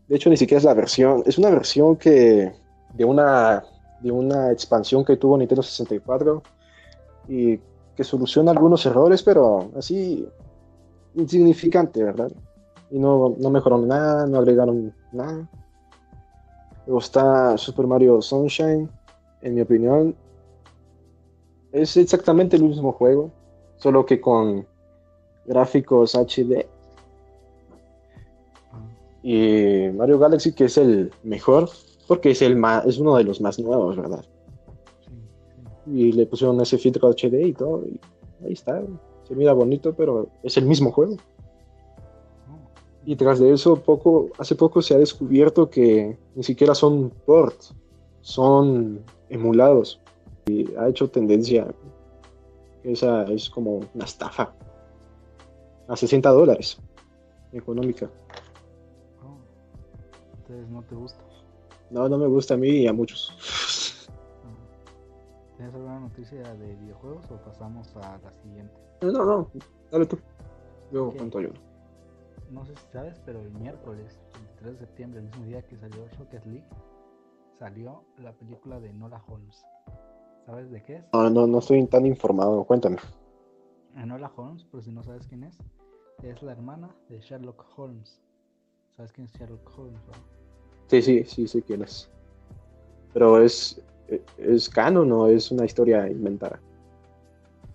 De 0.08 0.16
hecho, 0.16 0.28
ni 0.28 0.36
siquiera 0.36 0.58
es 0.58 0.64
la 0.64 0.74
versión. 0.74 1.22
Es 1.26 1.38
una 1.38 1.50
versión 1.50 1.96
que 1.96 2.52
de 2.92 3.04
una 3.04 3.64
de 4.00 4.10
una 4.10 4.52
expansión 4.52 5.02
que 5.02 5.16
tuvo 5.16 5.38
Nintendo 5.38 5.62
64 5.62 6.42
y 7.26 7.58
que 7.96 8.04
soluciona 8.04 8.52
algunos 8.52 8.84
errores, 8.84 9.22
pero 9.22 9.70
así 9.78 10.28
insignificante, 11.14 12.04
¿verdad? 12.04 12.30
Y 12.90 12.98
no, 12.98 13.34
no 13.38 13.48
mejoraron 13.48 13.88
nada, 13.88 14.26
no 14.26 14.38
agregaron 14.38 14.94
nada. 15.10 15.48
Luego 16.86 16.98
está 17.00 17.56
Super 17.56 17.86
Mario 17.86 18.20
Sunshine, 18.20 18.90
en 19.40 19.54
mi 19.54 19.62
opinión, 19.62 20.14
es 21.74 21.96
exactamente 21.96 22.56
el 22.56 22.62
mismo 22.62 22.92
juego, 22.92 23.32
solo 23.78 24.06
que 24.06 24.20
con 24.20 24.64
gráficos 25.44 26.14
HD. 26.14 26.66
Y 29.26 29.88
Mario 29.94 30.18
Galaxy, 30.18 30.52
que 30.52 30.66
es 30.66 30.76
el 30.76 31.10
mejor, 31.22 31.70
porque 32.06 32.32
es, 32.32 32.42
el 32.42 32.56
más, 32.56 32.84
es 32.84 32.98
uno 32.98 33.16
de 33.16 33.24
los 33.24 33.40
más 33.40 33.58
nuevos, 33.58 33.96
¿verdad? 33.96 34.22
Y 35.86 36.12
le 36.12 36.26
pusieron 36.26 36.60
ese 36.60 36.76
filtro 36.76 37.08
HD 37.08 37.46
y 37.46 37.54
todo, 37.54 37.86
y 37.86 37.98
ahí 38.44 38.52
está. 38.52 38.82
Se 39.26 39.34
mira 39.34 39.54
bonito, 39.54 39.94
pero 39.94 40.28
es 40.42 40.58
el 40.58 40.66
mismo 40.66 40.92
juego. 40.92 41.16
Y 43.06 43.16
tras 43.16 43.38
de 43.38 43.50
eso, 43.50 43.76
poco, 43.76 44.28
hace 44.38 44.56
poco 44.56 44.82
se 44.82 44.94
ha 44.94 44.98
descubierto 44.98 45.70
que 45.70 46.18
ni 46.34 46.42
siquiera 46.42 46.74
son 46.74 47.10
ports, 47.24 47.74
son 48.20 49.00
emulados 49.30 50.02
y 50.44 50.70
ha 50.76 50.86
hecho 50.86 51.08
tendencia. 51.08 51.66
Esa 52.82 53.24
es 53.24 53.48
como 53.48 53.80
una 53.94 54.04
estafa. 54.04 54.52
A 55.88 55.96
60 55.96 56.28
dólares. 56.28 56.76
Económica. 57.54 58.10
Entonces 60.44 60.68
no 60.68 60.82
te 60.82 60.94
gusta. 60.94 61.24
No, 61.90 62.08
no 62.08 62.18
me 62.18 62.26
gusta 62.26 62.54
a 62.54 62.56
mí 62.56 62.68
y 62.68 62.86
a 62.86 62.92
muchos. 62.92 63.32
¿Tienes 65.56 65.74
alguna 65.74 66.00
noticia 66.00 66.42
de 66.54 66.76
videojuegos 66.76 67.30
o 67.30 67.36
pasamos 67.36 67.94
a 67.96 68.18
la 68.18 68.32
siguiente? 68.32 68.74
No, 69.00 69.12
no, 69.12 69.24
no. 69.24 69.50
Dale 69.90 70.06
tú. 70.06 70.18
Luego 70.90 71.12
cuento 71.12 71.40
yo. 71.40 71.50
No 72.50 72.64
sé 72.66 72.74
si 72.76 72.86
sabes, 72.92 73.20
pero 73.24 73.40
el 73.40 73.50
miércoles, 73.52 74.20
el 74.34 74.56
3 74.56 74.72
de 74.72 74.78
septiembre, 74.86 75.20
el 75.20 75.26
mismo 75.26 75.44
día 75.44 75.62
que 75.62 75.76
salió 75.76 76.06
Rocket 76.18 76.44
League, 76.44 76.68
salió 77.58 78.04
la 78.18 78.32
película 78.32 78.80
de 78.80 78.92
Nola 78.92 79.22
Holmes. 79.28 79.64
¿Sabes 80.44 80.70
de 80.70 80.82
qué 80.82 80.96
es? 80.96 81.04
No, 81.12 81.30
no, 81.30 81.46
no 81.46 81.58
estoy 81.58 81.86
tan 81.86 82.04
informado. 82.04 82.64
Cuéntame. 82.64 82.98
Enola 83.96 84.30
Holmes, 84.36 84.64
por 84.64 84.82
si 84.82 84.90
no 84.90 85.02
sabes 85.02 85.26
quién 85.26 85.44
es, 85.44 85.56
es 86.22 86.42
la 86.42 86.52
hermana 86.52 86.90
de 87.08 87.20
Sherlock 87.20 87.64
Holmes. 87.76 88.20
¿Sabes 88.96 89.12
quién 89.12 89.26
es 89.26 89.32
Sherlock 89.32 89.78
Holmes? 89.78 90.00
Sí, 90.86 91.02
sí, 91.02 91.24
sí, 91.24 91.48
sí 91.48 91.62
quién 91.62 91.82
es. 91.82 92.08
Pero 93.12 93.40
es, 93.42 93.82
es 94.38 94.68
canon 94.68 95.10
o 95.10 95.26
es 95.26 95.50
una 95.50 95.64
historia 95.64 96.08
inventada. 96.08 96.60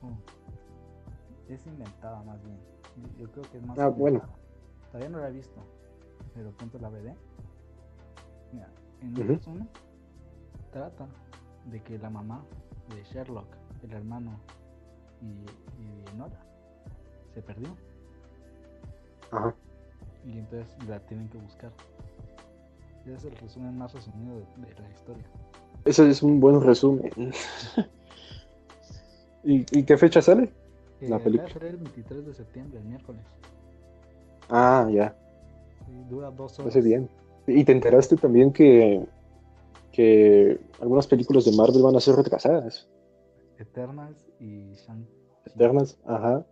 Oh. 0.02 1.52
Es 1.52 1.66
inventada 1.68 2.22
más 2.24 2.42
bien. 2.44 2.58
Yo 3.18 3.30
creo 3.32 3.44
que 3.52 3.58
es 3.58 3.66
más. 3.66 3.78
Ah, 3.80 3.88
bueno. 3.88 4.22
Todavía 4.92 5.10
no 5.10 5.20
la 5.20 5.30
he 5.30 5.34
visto, 5.34 5.60
pero 6.34 6.52
pronto 6.52 6.80
la 6.80 6.90
veré. 6.90 7.16
Mira, 8.52 8.70
en 9.02 9.18
el 9.18 9.32
uh 9.32 9.68
trata 10.72 11.08
de 11.66 11.82
que 11.84 11.98
la 11.98 12.10
mamá 12.10 12.44
de 12.90 13.04
Sherlock, 13.04 13.48
el 13.84 13.94
hermano 13.94 14.40
y, 15.22 15.26
y 15.82 16.18
Nora 16.18 16.40
se 17.34 17.42
perdió. 17.42 17.70
Ajá. 19.32 19.54
Y 20.26 20.38
entonces 20.40 20.68
la 20.88 21.00
tienen 21.00 21.30
que 21.30 21.38
buscar. 21.38 21.72
Ese 23.06 23.14
es 23.16 23.24
el 23.26 23.36
resumen 23.38 23.78
más 23.78 23.94
resumido 23.94 24.36
de, 24.36 24.44
la 24.82 24.90
historia. 24.90 25.24
Ese 25.86 26.10
es 26.10 26.22
un 26.22 26.40
buen 26.40 26.62
resumen. 26.62 27.12
¿Y, 29.44 29.64
qué 29.64 29.98
fecha 29.98 30.22
sale? 30.22 30.52
la 31.02 31.18
película. 31.18 31.50
el 31.62 31.78
23 31.78 32.26
de 32.26 32.34
septiembre, 32.34 32.80
el 32.80 32.86
miércoles. 32.86 33.22
Ah, 34.50 34.90
ya. 34.92 35.16
dura 36.10 36.30
dos 36.30 36.60
horas. 36.60 36.84
bien. 36.84 37.10
¿Y 37.48 37.64
te 37.64 37.72
enteraste 37.72 38.18
también 38.18 38.52
que 38.52 39.08
que 39.92 40.60
algunas 40.80 41.08
películas 41.08 41.46
de 41.46 41.52
Marvel 41.52 41.84
van 41.84 41.96
a 41.96 42.00
ser 42.00 42.16
retrasadas. 42.16 42.88
Eternals 43.58 44.30
y 44.40 44.74
Shang. 44.76 45.06
Eternals, 45.46 45.98
ajá. 46.06 46.46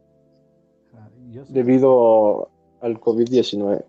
Debido 1.49 2.49
al 2.81 2.99
COVID-19. 2.99 3.85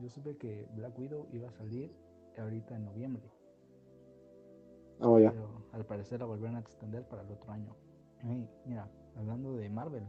Yo 0.00 0.08
supe 0.08 0.36
que 0.36 0.68
Black 0.74 0.98
Widow 0.98 1.26
iba 1.32 1.48
a 1.48 1.52
salir 1.52 1.92
ahorita 2.36 2.76
en 2.76 2.84
noviembre. 2.84 3.22
Oh, 5.00 5.18
ya. 5.18 5.30
Pero 5.30 5.64
al 5.72 5.84
parecer 5.86 6.20
la 6.20 6.26
volvieron 6.26 6.56
a 6.56 6.60
extender 6.60 7.06
para 7.08 7.22
el 7.22 7.30
otro 7.30 7.50
año. 7.52 7.74
mira, 8.64 8.90
hablando 9.16 9.56
de 9.56 9.68
Marvel. 9.70 10.04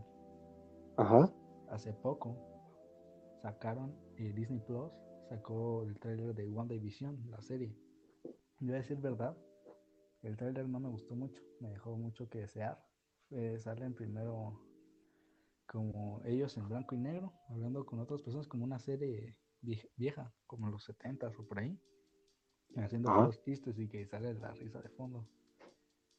Ajá. 0.97 1.31
Hace 1.69 1.93
poco 1.93 2.35
sacaron 3.41 3.95
eh, 4.17 4.33
Disney 4.33 4.59
Plus 4.59 4.91
sacó 5.29 5.83
el 5.83 5.97
trailer 5.99 6.33
de 6.33 6.51
One 6.51 6.77
Vision, 6.79 7.17
la 7.29 7.41
serie. 7.41 7.75
Yo 8.59 8.67
voy 8.67 8.73
a 8.73 8.77
decir 8.77 8.99
verdad, 8.99 9.37
el 10.23 10.35
trailer 10.35 10.67
no 10.67 10.79
me 10.79 10.89
gustó 10.89 11.15
mucho, 11.15 11.41
me 11.59 11.69
dejó 11.69 11.95
mucho 11.95 12.27
que 12.29 12.39
desear. 12.39 12.83
Eh, 13.29 13.57
salen 13.59 13.93
primero 13.93 14.59
como 15.69 16.21
ellos 16.25 16.57
en 16.57 16.67
blanco 16.67 16.95
y 16.95 16.97
negro, 16.97 17.31
hablando 17.49 17.85
con 17.85 17.99
otras 17.99 18.21
personas 18.21 18.47
como 18.47 18.65
una 18.65 18.79
serie 18.79 19.37
vieja, 19.95 20.33
como 20.47 20.67
los 20.69 20.83
70 20.83 21.27
o 21.27 21.43
por 21.45 21.59
ahí, 21.59 21.79
haciendo 22.77 23.13
los 23.13 23.39
chistes 23.43 23.77
y 23.77 23.87
que 23.87 24.07
sale 24.07 24.33
la 24.33 24.51
risa 24.51 24.81
de 24.81 24.89
fondo. 24.89 25.27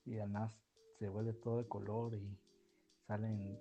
Y 0.04 0.18
además 0.18 0.56
se 0.98 1.08
vuelve 1.08 1.32
todo 1.32 1.58
de 1.58 1.66
color 1.66 2.14
y 2.14 2.38
salen 3.06 3.58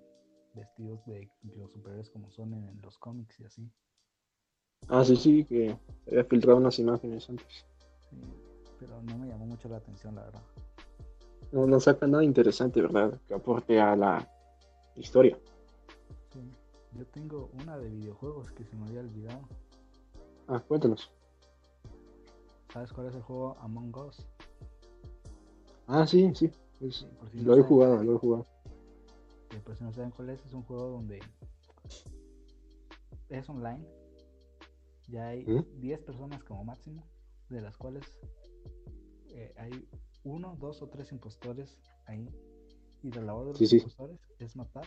vestidos 0.54 1.04
de 1.06 1.28
los 1.56 1.72
superhéroes 1.72 2.10
como 2.10 2.30
son 2.30 2.54
en, 2.54 2.80
los 2.82 2.96
cómics 2.98 3.40
y 3.40 3.44
así. 3.44 3.70
Ah, 4.88 5.04
sí, 5.04 5.16
sí, 5.16 5.44
que 5.44 5.76
había 6.06 6.24
filtrado 6.24 6.58
unas 6.58 6.78
imágenes 6.78 7.28
antes. 7.28 7.66
Sí, 8.10 8.16
pero 8.78 9.02
no 9.02 9.18
me 9.18 9.26
llamó 9.26 9.46
mucho 9.46 9.68
la 9.68 9.78
atención, 9.78 10.14
la 10.14 10.22
verdad. 10.22 10.42
No, 11.50 11.66
no 11.66 11.80
saca 11.80 12.06
nada 12.06 12.22
interesante, 12.22 12.80
¿verdad? 12.80 13.20
Que 13.26 13.34
aporte 13.34 13.80
a 13.80 13.96
la 13.96 14.28
historia. 14.94 15.36
Sí, 16.32 16.40
yo 16.92 17.06
tengo 17.06 17.50
una 17.60 17.76
de 17.78 17.88
videojuegos 17.88 18.52
que 18.52 18.64
se 18.64 18.76
me 18.76 18.86
había 18.86 19.00
olvidado. 19.00 19.40
Ah, 20.46 20.62
cuéntanos. 20.66 21.10
¿Sabes 22.72 22.92
cuál 22.92 23.08
es 23.08 23.14
el 23.16 23.22
juego 23.22 23.56
Among 23.60 23.96
Us? 23.96 24.26
Ah, 25.88 26.06
sí, 26.06 26.32
sí. 26.34 26.50
Pues, 26.78 27.06
lo 27.34 27.56
he 27.56 27.62
jugado, 27.62 28.02
lo 28.02 28.14
he 28.14 28.18
jugado. 28.18 28.46
por 29.64 29.76
si 29.76 29.84
no 29.84 29.92
saben 29.92 30.10
cuál 30.12 30.30
es, 30.30 30.44
es 30.46 30.54
un 30.54 30.62
juego 30.62 30.88
donde 30.88 31.20
es 33.28 33.48
online. 33.48 33.84
Ya 35.08 35.28
hay 35.28 35.44
10 35.44 36.00
¿Mm? 36.00 36.04
personas 36.04 36.44
como 36.44 36.64
máximo, 36.64 37.04
de 37.48 37.60
las 37.60 37.76
cuales 37.76 38.04
eh, 39.30 39.52
hay 39.56 39.88
uno, 40.22 40.56
dos 40.60 40.80
o 40.82 40.88
tres 40.88 41.10
impostores 41.10 41.76
ahí. 42.06 42.28
Y 43.02 43.10
la 43.10 43.22
labor 43.22 43.46
de 43.46 43.60
los 43.60 43.72
impostores 43.72 44.20
es 44.38 44.54
matar 44.54 44.86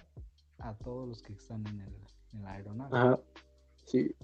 a 0.64 0.74
todos 0.76 1.08
los 1.08 1.22
que 1.22 1.34
están 1.34 1.66
en, 1.68 1.82
el, 1.82 1.94
en 2.34 2.44
la 2.44 2.52
aeronave. 2.54 2.98
Ajá, 2.98 3.20
sí. 3.86 4.16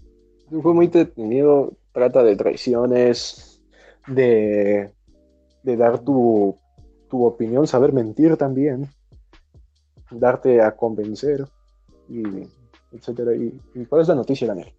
Fue 0.49 0.73
muy 0.73 0.85
entretenido. 0.85 1.73
Trata 1.91 2.23
de 2.23 2.35
traiciones, 2.35 3.61
de, 4.07 4.91
de 5.63 5.77
dar 5.77 5.99
tu, 5.99 6.57
tu 7.09 7.25
opinión, 7.25 7.67
saber 7.67 7.93
mentir 7.93 8.37
también, 8.37 8.87
darte 10.11 10.61
a 10.61 10.75
convencer, 10.75 11.47
y 12.07 12.23
etcétera. 12.91 13.35
¿Y, 13.35 13.85
cuál 13.85 14.01
es 14.01 14.07
la 14.07 14.15
noticia, 14.15 14.47
Daniel? 14.47 14.73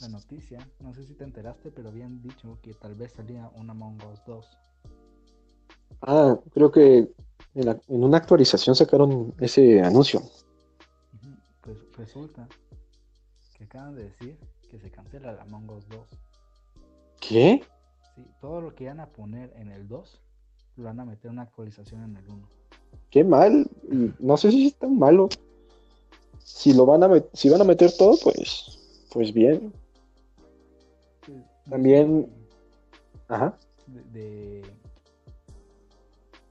La 0.00 0.08
noticia, 0.08 0.58
no 0.80 0.92
sé 0.92 1.04
si 1.04 1.14
te 1.14 1.24
enteraste, 1.24 1.70
pero 1.70 1.88
habían 1.88 2.20
dicho 2.20 2.58
que 2.62 2.74
tal 2.74 2.94
vez 2.94 3.12
salía 3.12 3.50
una 3.56 3.72
Among 3.72 3.98
Us 4.12 4.20
2. 4.26 4.58
Ah, 6.02 6.38
creo 6.52 6.70
que 6.70 7.12
en, 7.54 7.80
una 7.88 8.16
actualización 8.18 8.74
sacaron 8.74 9.32
ese 9.38 9.80
anuncio. 9.80 10.20
Resulta 11.96 12.48
que 13.56 13.64
acaban 13.64 13.94
de 13.94 14.04
decir 14.04 14.36
que 14.70 14.78
se 14.78 14.90
cancela 14.90 15.32
la 15.32 15.42
Among 15.42 15.70
Us 15.70 15.88
2. 15.88 16.08
¿Qué? 17.20 17.62
Sí, 18.14 18.26
todo 18.40 18.60
lo 18.60 18.74
que 18.74 18.84
iban 18.84 19.00
a 19.00 19.06
poner 19.06 19.52
en 19.56 19.70
el 19.70 19.86
2 19.88 20.20
lo 20.76 20.84
van 20.84 21.00
a 21.00 21.04
meter 21.04 21.30
una 21.30 21.42
actualización 21.42 22.02
en 22.02 22.16
el 22.16 22.28
1. 22.28 22.48
Qué 23.10 23.22
mal, 23.22 23.70
no 24.18 24.36
sé 24.36 24.50
si 24.50 24.66
es 24.66 24.74
tan 24.76 24.98
malo. 24.98 25.28
Si 26.38 26.74
lo 26.74 26.84
van 26.84 27.04
a 27.04 27.24
si 27.32 27.48
van 27.48 27.60
a 27.60 27.64
meter 27.64 27.90
todo, 27.96 28.16
pues 28.22 28.78
pues 29.12 29.32
bien. 29.32 29.72
También 31.70 32.28
ajá. 33.28 33.56
De, 33.86 34.62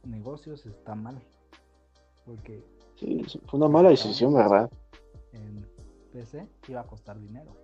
negocios 0.05 0.65
está 0.65 0.95
mal. 0.95 1.21
Porque 2.25 2.63
sí, 2.99 3.23
fue 3.45 3.59
una 3.59 3.67
mala 3.67 3.89
decisión, 3.89 4.33
¿verdad? 4.33 4.71
En 5.33 5.67
PC 6.11 6.47
iba 6.67 6.81
a 6.81 6.87
costar 6.87 7.19
dinero. 7.19 7.55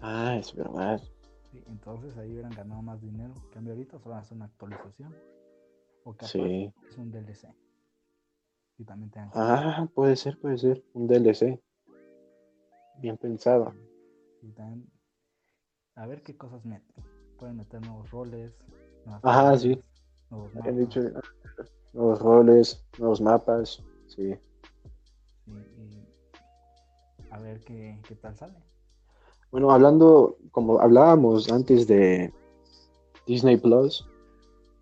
Ah, 0.00 0.36
es 0.36 0.54
verdad 0.54 1.00
entonces 1.52 2.16
ahí 2.16 2.32
hubieran 2.32 2.52
ganado 2.52 2.82
más 2.82 3.00
dinero. 3.00 3.34
En 3.44 3.50
cambio 3.50 3.72
ahorita 3.72 3.98
solo 3.98 4.14
hacer 4.16 4.36
una 4.36 4.46
actualización. 4.46 5.14
O 6.04 6.12
capaz 6.12 6.34
es 6.34 6.96
un 6.96 7.10
DLC. 7.10 7.48
Y 8.78 8.84
también 8.84 9.10
te 9.10 9.20
Ah, 9.34 9.86
puede 9.94 10.16
ser, 10.16 10.38
puede 10.38 10.58
ser. 10.58 10.82
Un 10.94 11.06
DLC. 11.06 11.60
Bien 12.98 13.16
pensado. 13.16 13.74
Y 14.42 14.52
también 14.52 14.88
a 15.96 16.06
ver 16.06 16.22
qué 16.22 16.36
cosas 16.36 16.64
meten. 16.64 17.04
Pueden 17.38 17.56
meter 17.56 17.80
nuevos 17.82 18.10
roles. 18.10 18.52
Ajá, 19.22 19.56
sí. 19.58 19.78
Nuevos 20.30 20.54
mapas. 20.54 20.76
Dicho, 20.76 21.00
nuevos 21.92 22.20
roles, 22.20 22.84
nuevos 22.98 23.20
mapas. 23.20 23.82
Sí. 24.06 24.34
A 27.30 27.38
ver 27.38 27.60
qué, 27.60 28.00
qué 28.06 28.14
tal 28.14 28.36
sale. 28.36 28.54
Bueno, 29.50 29.70
hablando, 29.70 30.36
como 30.52 30.80
hablábamos 30.80 31.50
antes 31.50 31.86
de 31.86 32.32
Disney 33.26 33.56
Plus, 33.56 34.06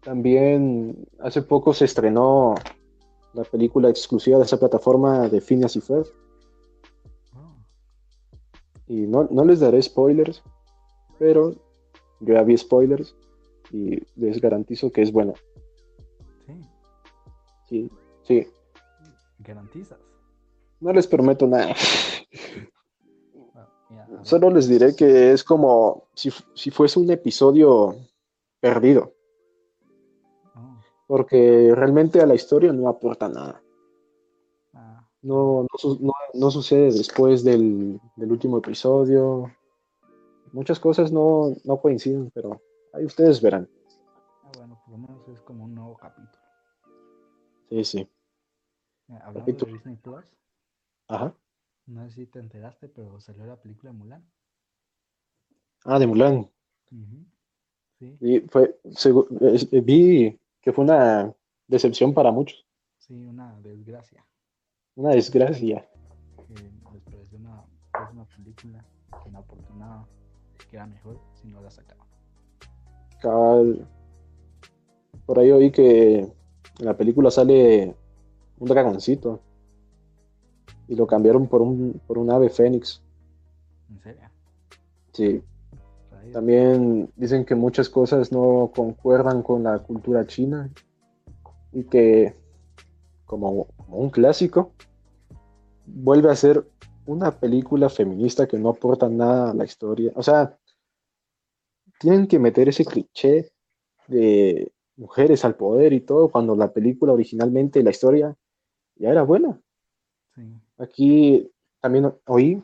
también 0.02 1.08
hace 1.20 1.42
poco 1.42 1.72
se 1.72 1.86
estrenó 1.86 2.54
la 3.34 3.44
película 3.44 3.88
exclusiva 3.88 4.38
de 4.38 4.44
esa 4.44 4.58
plataforma 4.58 5.28
de 5.28 5.40
Phineas 5.40 5.76
y 5.76 5.80
Ferb. 5.80 6.06
Ah. 7.34 7.54
Y 8.86 9.06
no, 9.06 9.26
les 9.44 9.60
daré 9.60 9.80
spoilers, 9.82 10.42
pero 11.18 11.52
yo 12.20 12.34
ya 12.34 12.42
vi 12.42 12.56
spoilers 12.56 13.14
y 13.70 14.02
les 14.16 14.40
garantizo 14.40 14.92
que 14.92 15.02
es 15.02 15.12
buena. 15.12 15.34
Sí. 16.46 16.62
Sí, 17.68 17.90
sí. 18.22 18.46
¿Garantizas? 19.40 20.07
No 20.80 20.92
les 20.92 21.06
prometo 21.06 21.46
nada. 21.46 21.74
Solo 24.22 24.50
les 24.50 24.68
diré 24.68 24.94
que 24.94 25.32
es 25.32 25.44
como 25.44 26.08
si, 26.14 26.30
fuese 26.70 26.98
un 26.98 27.10
episodio 27.10 27.96
perdido. 28.60 29.14
Oh. 30.54 30.78
Porque 31.06 31.72
realmente 31.74 32.20
a 32.20 32.26
la 32.26 32.34
historia 32.34 32.72
no 32.72 32.88
aporta 32.88 33.28
nada. 33.28 33.62
Ah. 34.74 35.08
No, 35.22 35.66
no, 36.34 36.50
sucede 36.50 36.92
después 36.92 37.44
del, 37.44 38.00
último 38.16 38.58
episodio. 38.58 39.50
Muchas 40.52 40.80
cosas 40.80 41.12
no, 41.12 41.54
coinciden, 41.80 42.30
pero 42.34 42.60
ahí 42.92 43.04
ustedes 43.04 43.40
verán. 43.40 43.68
Ah, 44.42 44.50
bueno, 44.56 44.80
por 44.84 44.92
lo 44.92 44.98
menos 44.98 45.28
es 45.28 45.40
como 45.42 45.64
un 45.64 45.74
nuevo 45.74 45.96
capítulo. 45.96 46.44
Sí, 47.68 47.84
sí. 47.84 48.10
Hablando 49.08 49.52
de 49.52 49.72
Disney 49.72 49.96
Plus. 49.96 50.38
Ajá. 51.08 51.34
No 51.86 52.04
sé 52.04 52.14
si 52.14 52.26
te 52.26 52.38
enteraste, 52.38 52.88
pero 52.88 53.18
salió 53.20 53.46
la 53.46 53.56
película 53.56 53.92
de 53.92 53.98
Mulan. 53.98 54.30
Ah, 55.84 55.98
de 55.98 56.06
Mulan. 56.06 56.50
Sí. 57.98 58.16
Y 58.20 58.40
fue, 58.40 58.78
eh, 58.84 59.80
vi 59.80 60.38
que 60.60 60.72
fue 60.72 60.84
una 60.84 61.34
decepción 61.66 62.12
para 62.12 62.30
muchos. 62.30 62.66
Sí, 62.98 63.24
una 63.24 63.58
desgracia. 63.60 64.24
Una 64.96 65.10
desgracia. 65.10 65.88
Que 66.46 66.62
les 66.92 67.02
pareció 67.02 67.38
una, 67.38 67.64
una 68.12 68.24
película 68.26 68.84
que 69.24 69.30
no 69.30 70.08
que 70.70 70.76
era 70.76 70.86
mejor 70.86 71.18
si 71.32 71.48
no 71.48 71.62
la 71.62 71.70
sacaban. 71.70 72.06
Cabal. 73.20 73.88
Por 75.24 75.38
ahí 75.38 75.50
oí 75.50 75.70
que 75.70 76.18
en 76.18 76.84
la 76.84 76.96
película 76.96 77.30
sale 77.30 77.96
un 78.58 78.68
dragoncito 78.68 79.40
y 80.88 80.96
lo 80.96 81.06
cambiaron 81.06 81.46
por 81.46 81.62
un, 81.62 82.00
por 82.06 82.18
un 82.18 82.30
ave 82.30 82.48
fénix. 82.48 83.02
¿En 83.90 84.00
serio? 84.00 84.22
Sí. 85.12 85.42
También 86.32 87.10
dicen 87.16 87.44
que 87.44 87.54
muchas 87.54 87.88
cosas 87.88 88.32
no 88.32 88.70
concuerdan 88.74 89.42
con 89.42 89.62
la 89.62 89.78
cultura 89.78 90.26
china 90.26 90.70
y 91.72 91.84
que 91.84 92.34
como, 93.24 93.68
un 93.88 94.10
clásico 94.10 94.72
vuelve 95.86 96.30
a 96.30 96.36
ser 96.36 96.66
una 97.06 97.30
película 97.30 97.88
feminista 97.88 98.46
que 98.46 98.58
no 98.58 98.70
aporta 98.70 99.08
nada 99.08 99.50
a 99.50 99.54
la 99.54 99.64
historia. 99.64 100.12
O 100.14 100.22
sea, 100.22 100.58
tienen 101.98 102.26
que 102.26 102.38
meter 102.38 102.68
ese 102.68 102.84
cliché 102.84 103.50
de 104.06 104.72
mujeres 104.96 105.44
al 105.44 105.56
poder 105.56 105.92
y 105.92 106.00
todo 106.00 106.28
cuando 106.28 106.54
la 106.56 106.72
película 106.72 107.12
originalmente, 107.12 107.82
la 107.82 107.90
historia 107.90 108.36
ya 108.96 109.10
era 109.10 109.22
buena. 109.22 109.58
Aquí 110.78 111.50
también 111.80 112.12
oí 112.26 112.62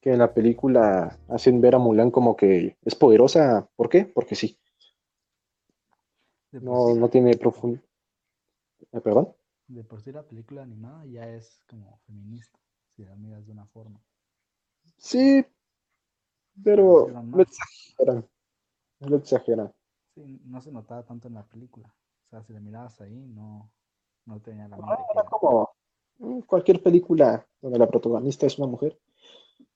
que 0.00 0.12
en 0.12 0.18
la 0.18 0.34
película 0.34 1.18
hacen 1.28 1.60
ver 1.60 1.76
a 1.76 1.78
Mulan 1.78 2.10
como 2.10 2.36
que 2.36 2.76
es 2.84 2.94
poderosa. 2.94 3.68
¿Por 3.76 3.88
qué? 3.88 4.04
Porque 4.04 4.34
sí. 4.34 4.58
No, 6.50 6.94
no 6.94 7.08
tiene 7.08 7.36
profundo. 7.36 7.80
¿Eh, 8.92 9.00
¿Perdón? 9.00 9.32
De 9.68 9.84
por 9.84 10.02
sí 10.02 10.12
la 10.12 10.22
película 10.22 10.62
animada 10.62 11.06
ya 11.06 11.28
es 11.28 11.62
como 11.68 11.98
feminista, 12.06 12.58
si 12.94 13.04
la 13.04 13.14
miras 13.14 13.46
de 13.46 13.52
una 13.52 13.66
forma. 13.66 14.00
Sí, 14.98 15.46
pero 16.62 17.08
no 17.08 17.40
exageran. 17.40 18.28
No 19.00 19.16
exageran. 19.16 19.72
Sí, 20.14 20.40
no 20.44 20.60
se 20.60 20.70
notaba 20.72 21.04
tanto 21.04 21.28
en 21.28 21.34
la 21.34 21.44
película. 21.44 21.88
O 22.26 22.28
sea, 22.28 22.42
si 22.42 22.52
la 22.52 22.60
mirabas 22.60 23.00
ahí, 23.00 23.26
no, 23.28 23.70
no 24.26 24.40
tenía 24.40 24.68
la 24.68 24.76
mente. 24.76 25.02
como, 25.30 25.62
mm, 25.62 25.81
cualquier 26.46 26.82
película 26.82 27.46
donde 27.60 27.78
la 27.78 27.88
protagonista 27.88 28.46
es 28.46 28.58
una 28.58 28.66
mujer. 28.66 28.98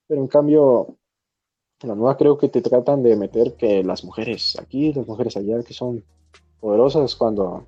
Pero 0.07 0.21
en 0.21 0.27
cambio, 0.27 0.97
en 1.81 1.89
la 1.89 1.95
nueva 1.95 2.17
creo 2.17 2.37
que 2.37 2.49
te 2.49 2.61
tratan 2.61 3.03
de 3.03 3.15
meter 3.15 3.55
que 3.55 3.83
las 3.83 4.03
mujeres 4.03 4.57
aquí, 4.59 4.93
las 4.93 5.07
mujeres 5.07 5.37
allá, 5.37 5.61
que 5.63 5.73
son 5.73 6.03
poderosas 6.59 7.15
cuando 7.15 7.65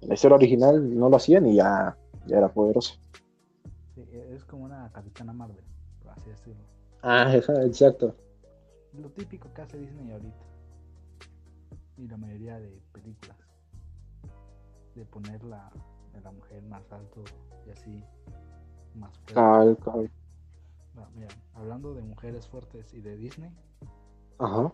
en 0.00 0.08
la 0.08 0.14
historia 0.14 0.36
original 0.36 0.98
no 0.98 1.08
lo 1.08 1.16
hacían 1.16 1.46
y 1.46 1.56
ya, 1.56 1.96
ya 2.26 2.38
era 2.38 2.52
poderosa. 2.52 2.94
Sí, 3.94 4.04
es 4.12 4.44
como 4.44 4.64
una 4.64 4.90
capitana 4.92 5.32
Marvel, 5.32 5.64
por 6.02 6.12
así 6.12 6.30
decirlo. 6.30 6.62
Ah, 7.02 7.32
exacto. 7.64 8.14
Lo 8.94 9.08
típico 9.10 9.52
que 9.54 9.62
hace 9.62 9.78
Disney 9.78 10.10
ahorita. 10.12 10.44
Y 11.98 12.08
la 12.08 12.16
mayoría 12.16 12.58
de 12.58 12.82
películas. 12.92 13.36
De 14.94 15.04
poner 15.06 15.42
la, 15.44 15.70
a 16.14 16.20
la 16.20 16.32
mujer 16.32 16.62
más 16.64 16.90
alto 16.92 17.24
y 17.66 17.70
así 17.70 18.04
más 18.94 19.16
fuerte. 19.18 19.34
Cal, 19.34 19.78
cal. 19.78 20.10
Ah, 20.96 21.08
mira, 21.14 21.28
hablando 21.54 21.94
de 21.94 22.02
mujeres 22.02 22.46
fuertes 22.46 22.92
y 22.92 23.00
de 23.00 23.16
Disney, 23.16 23.50
Ajá. 24.38 24.72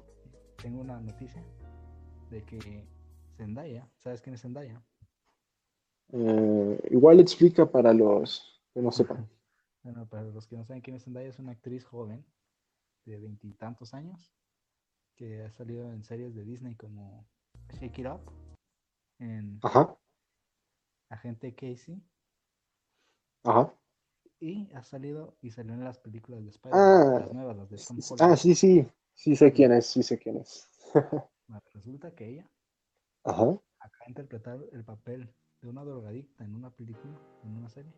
tengo 0.61 0.81
una 0.81 1.01
noticia 1.01 1.45
de 2.31 2.43
que 2.43 2.89
Zendaya, 3.37 3.89
¿sabes 3.97 4.21
quién 4.21 4.35
es 4.35 4.43
Zendaya? 4.43 4.83
Eh, 6.11 6.89
igual 6.91 7.21
explica 7.21 7.71
para 7.71 7.93
los 7.93 8.61
que 8.75 8.81
no 8.83 8.91
sepan. 8.91 9.29
Bueno, 9.85 10.07
para 10.07 10.25
los 10.25 10.47
que 10.47 10.57
no 10.57 10.65
saben 10.65 10.83
quién 10.83 10.97
es 10.97 11.05
Zendaya, 11.05 11.29
es 11.29 11.39
una 11.39 11.53
actriz 11.53 11.85
joven 11.85 12.27
de 13.07 13.17
veintitantos 13.19 13.95
años 13.95 14.35
que 15.15 15.45
ha 15.45 15.51
salido 15.53 15.91
en 15.93 16.05
series 16.05 16.35
de 16.35 16.45
Disney 16.45 16.75
como 16.75 17.27
Shake 17.73 18.01
It 18.01 18.07
Up, 18.07 18.21
en 19.19 19.61
Ajá, 19.63 19.97
Agente 21.11 21.55
Casey, 21.55 22.03
ajá. 23.45 23.73
y 24.41 24.69
ha 24.75 24.83
salido 24.83 25.37
y 25.43 25.51
salió 25.51 25.75
en 25.75 25.85
las 25.85 25.99
películas 25.99 26.43
de 26.43 26.51
Ah, 26.73 27.05
Spider-Man, 27.05 27.21
las 27.21 27.33
nuevas, 27.33 27.57
las 27.57 27.71
de 27.71 27.79
Tom 27.79 28.01
Holland. 28.09 28.33
Ah, 28.33 28.37
sí, 28.37 28.55
sí. 28.55 28.87
Sí 29.15 29.35
sé 29.37 29.53
quién 29.53 29.73
es, 29.73 29.87
sí 29.87 30.03
sé 30.03 30.19
quién 30.19 30.37
es. 30.39 30.69
Resulta 31.75 32.15
que 32.15 32.27
ella 32.29 32.51
Ajá. 33.25 33.59
acaba 33.81 34.05
de 34.07 34.11
interpretar 34.11 34.59
el 34.73 34.85
papel 34.85 35.35
de 35.61 35.69
una 35.69 35.85
drogadicta 35.85 36.45
en 36.45 36.55
una 36.55 36.71
película, 36.71 37.19
en 37.43 37.57
una 37.57 37.69
serie. 37.69 37.93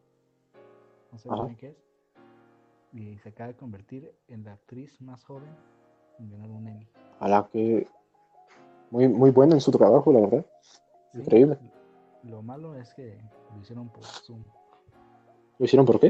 No 1.12 1.18
sé 1.18 1.28
bien 1.28 1.56
qué 1.56 1.68
es. 1.68 1.76
Y 2.92 3.18
se 3.18 3.28
acaba 3.30 3.48
de 3.48 3.56
convertir 3.56 4.12
en 4.28 4.44
la 4.44 4.52
actriz 4.54 5.00
más 5.00 5.24
joven 5.24 5.50
en 6.18 6.30
ganar 6.30 6.50
un 6.50 6.66
Emmy. 6.66 6.88
A 7.20 7.28
la 7.28 7.48
que 7.52 7.86
muy, 8.90 9.08
muy 9.08 9.30
buena 9.30 9.54
en 9.54 9.60
su 9.60 9.70
trabajo, 9.70 10.12
la 10.12 10.20
verdad. 10.20 10.46
Sí, 11.12 11.18
Increíble. 11.20 11.58
Lo 12.24 12.42
malo 12.42 12.74
es 12.76 12.92
que 12.94 13.18
lo 13.54 13.60
hicieron 13.60 13.88
por 13.88 14.04
Zoom 14.04 14.42
¿Lo 15.58 15.64
hicieron 15.64 15.86
por 15.86 15.98
qué? 16.00 16.08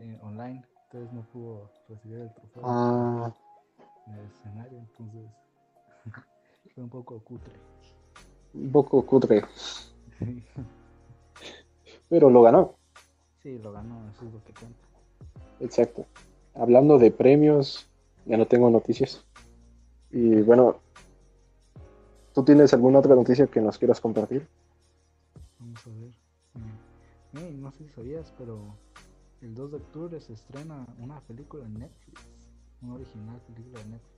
eh, 0.00 0.18
online, 0.22 0.62
entonces 0.84 1.12
no 1.12 1.22
pudo 1.32 1.70
recibir 1.88 2.18
el 2.20 2.32
trofeo 2.34 2.62
Ah, 2.64 3.32
en 4.06 4.14
el 4.14 4.26
escenario, 4.26 4.78
entonces 4.78 5.30
fue 6.74 6.84
un 6.84 6.90
poco 6.90 7.18
cutre. 7.20 7.52
un 8.54 8.70
poco 8.70 9.04
cutre, 9.06 9.42
pero 12.08 12.30
lo 12.30 12.42
ganó. 12.42 12.74
sí, 13.42 13.58
lo 13.58 13.72
ganó, 13.72 14.08
eso 14.10 14.26
es 14.26 14.32
lo 14.32 14.44
que 14.44 14.52
cuenta. 14.52 14.78
Exacto. 15.60 16.04
Hablando 16.54 16.98
de 16.98 17.10
premios, 17.10 17.88
ya 18.26 18.36
no 18.36 18.46
tengo 18.46 18.68
noticias. 18.70 19.24
Y 20.10 20.42
bueno, 20.42 20.76
¿tú 22.34 22.44
tienes 22.44 22.74
alguna 22.74 22.98
otra 22.98 23.14
noticia 23.14 23.46
que 23.46 23.60
nos 23.60 23.78
quieras 23.78 24.00
compartir? 24.00 24.46
Vamos 25.62 25.86
a 25.86 25.90
ver. 25.90 26.12
Eh, 27.34 27.52
no 27.54 27.70
sé 27.70 27.84
si 27.84 27.90
sabías, 27.90 28.34
pero 28.36 28.76
el 29.40 29.54
2 29.54 29.70
de 29.70 29.76
octubre 29.76 30.20
se 30.20 30.32
estrena 30.32 30.84
una 30.98 31.20
película 31.20 31.64
en 31.64 31.74
Netflix. 31.78 32.20
Una 32.82 32.94
original 32.94 33.40
película 33.42 33.78
de 33.80 33.90
Netflix. 33.90 34.12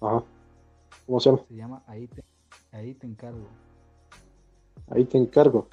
Ajá. 0.00 0.24
¿Cómo 1.06 1.20
se 1.20 1.30
llama? 1.30 1.44
Se 1.48 1.54
llama 1.56 1.82
Ahí 1.88 2.06
te, 2.06 2.24
Ahí 2.70 2.94
te 2.94 3.06
encargo. 3.08 3.48
Ahí 4.90 5.04
te 5.04 5.18
encargo. 5.18 5.68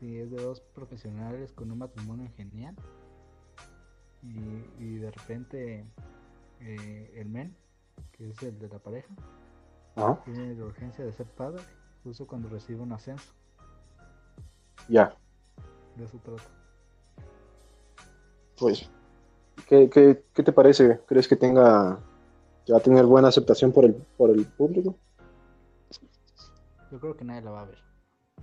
Sí, 0.00 0.16
es 0.16 0.30
de 0.30 0.42
dos 0.42 0.60
profesionales 0.60 1.52
con 1.52 1.70
un 1.70 1.78
matrimonio 1.78 2.30
genial. 2.34 2.74
Y, 4.22 4.82
y 4.82 4.96
de 4.96 5.10
repente 5.10 5.84
eh, 6.60 7.12
el 7.14 7.28
men, 7.28 7.54
que 8.12 8.30
es 8.30 8.42
el 8.42 8.58
de 8.58 8.68
la 8.68 8.78
pareja, 8.78 9.14
Ajá. 9.96 10.22
tiene 10.24 10.54
la 10.54 10.64
urgencia 10.64 11.04
de 11.04 11.12
ser 11.12 11.26
padre 11.26 11.62
justo 12.04 12.26
cuando 12.26 12.48
recibe 12.50 12.82
un 12.82 12.92
ascenso. 12.92 13.32
Ya. 14.88 15.16
De 15.96 16.04
eso 16.04 16.18
trata. 16.18 16.42
Pues, 18.58 18.88
¿qué, 19.66 19.88
qué, 19.90 20.22
qué 20.32 20.42
te 20.42 20.52
parece? 20.52 21.00
¿Crees 21.06 21.26
que 21.26 21.36
tenga, 21.36 21.98
que 22.64 22.72
va 22.72 22.78
a 22.78 22.82
tener 22.82 23.06
buena 23.06 23.28
aceptación 23.28 23.72
por 23.72 23.86
el, 23.86 23.94
por 24.16 24.30
el 24.30 24.44
público? 24.44 24.94
Yo 26.92 27.00
creo 27.00 27.16
que 27.16 27.24
nadie 27.24 27.40
la 27.42 27.50
va 27.50 27.62
a 27.62 27.64
ver. 27.64 27.78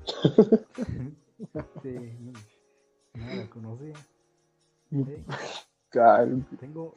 sí, 1.84 2.18
no, 2.20 2.32
nadie 3.14 3.36
la 3.44 3.50
conocía. 3.50 3.94
Cal- 5.90 6.46
tengo 6.60 6.96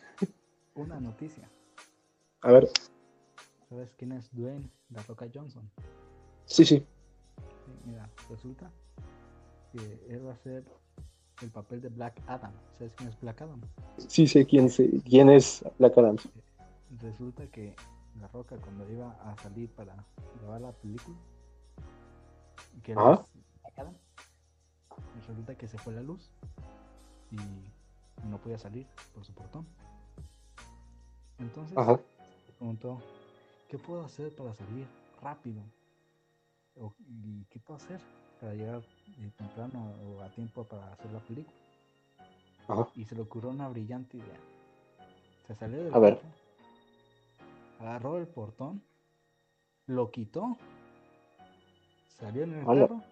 una 0.75 0.99
noticia. 0.99 1.49
A 2.41 2.53
ver, 2.53 2.69
¿Sabes 3.69 3.95
quién 3.97 4.13
es 4.13 4.33
Dwayne 4.35 4.71
La 4.91 5.03
Roca 5.03 5.27
Johnson? 5.33 5.69
Sí, 6.47 6.65
sí. 6.65 6.87
Mira, 7.85 8.09
resulta 8.31 8.71
que 9.73 9.79
él 10.09 10.27
va 10.27 10.31
a 10.31 10.35
hacer 10.35 10.65
el 11.43 11.51
papel 11.51 11.81
de 11.81 11.89
Black 11.89 12.21
Adam. 12.27 12.53
¿Sabes 12.79 12.93
quién 12.97 13.09
es 13.09 13.21
Black 13.21 13.43
Adam? 13.43 13.61
Sí 14.09 14.27
sé 14.27 14.47
quién, 14.47 14.69
se- 14.71 15.01
quién 15.03 15.31
es 15.31 15.65
Black 15.79 15.99
Adam. 15.99 16.17
Resulta 17.01 17.47
que 17.49 17.75
La 18.21 18.29
Roca 18.29 18.57
cuando 18.57 18.89
iba 18.91 19.11
a 19.23 19.37
salir 19.43 19.69
para 19.71 19.95
grabar 20.41 20.61
la 20.61 20.73
película, 20.73 21.17
que 22.83 22.93
él 22.93 22.99
Ajá. 22.99 23.23
es 23.35 23.63
Black 23.63 23.79
Adam, 23.79 23.95
resulta 25.17 25.55
que 25.57 25.67
se 25.69 25.79
fue 25.79 25.93
la 25.93 26.03
luz 26.03 26.31
y 27.33 28.29
no 28.29 28.39
podía 28.39 28.59
salir 28.59 28.87
por 29.13 29.25
su 29.25 29.33
portón. 29.33 29.67
Entonces 31.41 31.77
Ajá. 31.77 31.99
preguntó, 32.59 33.01
¿qué 33.69 33.77
puedo 33.79 34.05
hacer 34.05 34.35
para 34.37 34.55
salir 34.55 34.87
rápido? 35.21 35.63
O- 36.81 36.95
¿Y 37.09 37.45
qué 37.47 37.59
puedo 37.61 37.77
hacer 37.77 38.01
para 38.41 38.55
llegar 38.55 38.83
eh, 39.19 39.31
temprano 39.37 39.95
o 40.05 40.21
a 40.23 40.29
tiempo 40.31 40.65
para 40.65 40.93
hacer 40.93 41.11
la 41.13 41.21
película? 41.21 41.57
Ajá. 42.69 42.89
Y 42.97 43.05
se 43.05 43.15
le 43.15 43.23
ocurrió 43.23 43.51
una 43.51 43.69
brillante 43.69 44.17
idea. 44.17 44.39
Se 45.47 45.55
salió 45.55 45.85
del 45.85 45.95
A 45.95 45.99
ver. 45.99 46.21
agarró 47.81 48.19
el 48.19 48.27
portón, 48.27 48.83
lo 49.87 50.11
quitó, 50.11 50.57
salió 52.19 52.45
en 52.45 52.55
el 52.55 52.65
carro 52.65 53.03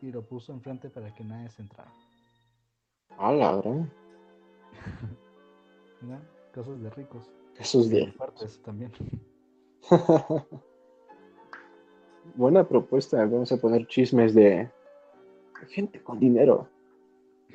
y 0.00 0.12
lo 0.12 0.22
puso 0.22 0.52
enfrente 0.52 0.88
para 0.88 1.12
que 1.14 1.24
nadie 1.24 1.50
se 1.50 1.62
entrara. 1.62 1.92
A 3.18 3.32
la 3.32 3.56
gran. 3.56 3.90
Cosas 6.54 6.80
de 6.80 6.90
ricos. 6.90 7.30
Eso 7.58 7.80
es 7.80 7.90
de 7.90 7.96
bien. 8.00 8.12
fuertes 8.14 8.60
también. 8.62 8.92
Buena 12.34 12.66
propuesta. 12.66 13.18
Vamos 13.18 13.52
a 13.52 13.56
poner 13.56 13.86
chismes 13.86 14.34
de 14.34 14.70
gente 15.68 16.02
con 16.02 16.18
dinero. 16.18 16.68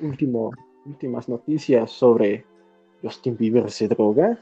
Último, 0.00 0.52
últimas 0.84 1.28
noticias 1.28 1.90
sobre 1.90 2.44
Justin 3.02 3.36
Bieber 3.36 3.70
se 3.70 3.88
droga. 3.88 4.40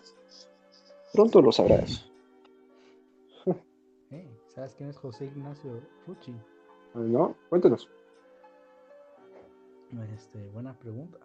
Pronto 1.13 1.41
lo 1.41 1.53
sabrás. 1.53 2.11
Hey, 4.11 4.29
¿Sabes 4.49 4.75
quién 4.77 4.91
es 4.91 4.97
José 4.97 5.25
Ignacio 5.25 5.81
Rucci? 6.07 6.35
¿No? 6.95 7.35
Cuéntanos. 7.49 7.91
Este, 10.15 10.49
buena 10.49 10.77
pregunta. 10.79 11.19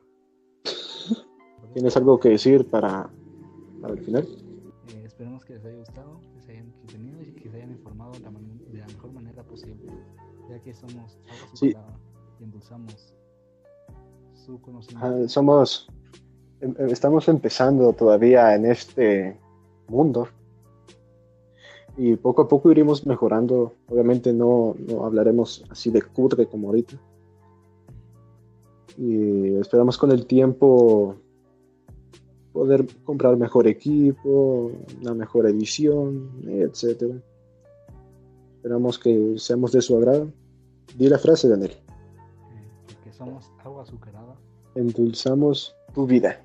¿Tienes 1.74 1.96
algo 1.98 2.20
que 2.20 2.30
decir 2.30 2.68
para, 2.68 3.10
para 3.82 3.94
el 3.94 4.00
final? 4.00 4.28
Eh, 4.94 5.04
esperemos 5.06 5.44
que 5.46 5.54
les 5.54 5.66
haya 5.66 5.78
gustado, 5.78 6.20
se 6.50 6.54
hayan 6.58 6.66
entretenido 6.82 7.22
y 7.22 7.32
que 7.34 7.50
se 7.50 7.58
hayan 7.58 7.72
informado 7.72 8.12
de 8.14 8.20
la, 8.22 8.32
man- 8.32 8.60
de 8.72 8.78
la 8.80 8.88
mejor 8.88 9.12
manera 9.12 9.44
posible, 9.44 9.86
ya 10.50 10.60
que 10.60 10.74
somos 10.74 11.18
agua 11.28 11.50
Sí. 11.54 11.76
y 12.40 12.44
endulzamos 12.44 13.14
su 14.34 14.60
conocimiento. 14.62 15.08
Ah, 15.26 15.28
somos, 15.28 15.88
em- 16.62 16.74
em- 16.80 16.90
estamos 16.90 17.28
empezando 17.28 17.94
todavía 17.94 18.56
en 18.56 18.66
este 18.66 19.38
mundo 19.88 20.28
y 21.98 22.16
poco 22.16 22.42
a 22.44 22.48
poco 22.48 22.72
iremos 22.72 23.06
mejorando. 23.06 23.74
Obviamente 23.88 24.34
no, 24.34 24.76
no 24.88 25.06
hablaremos 25.06 25.64
así 25.70 25.92
de 25.92 26.02
cutre 26.02 26.48
como 26.48 26.70
ahorita. 26.70 26.98
Y 28.98 29.56
esperamos 29.58 29.98
con 30.00 30.12
el 30.12 30.26
tiempo 30.26 31.16
poder 32.54 32.86
comprar 33.04 33.38
mejor 33.38 33.68
equipo, 33.68 34.72
una 35.02 35.14
mejor 35.14 35.48
edición, 35.48 36.30
etcétera. 36.48 37.16
Esperamos 38.56 39.00
que 39.00 39.36
seamos 39.38 39.72
de 39.72 39.82
su 39.82 39.96
agrado. 39.98 40.32
Di 40.98 41.08
la 41.08 41.18
frase, 41.20 41.48
Daniel. 41.48 41.72
eh, 41.72 42.68
porque 42.88 43.12
somos 43.14 43.52
agua 43.64 43.84
azucarada. 43.84 44.36
Endulzamos 44.76 45.76
tu 45.94 46.06
vida. 46.06 46.44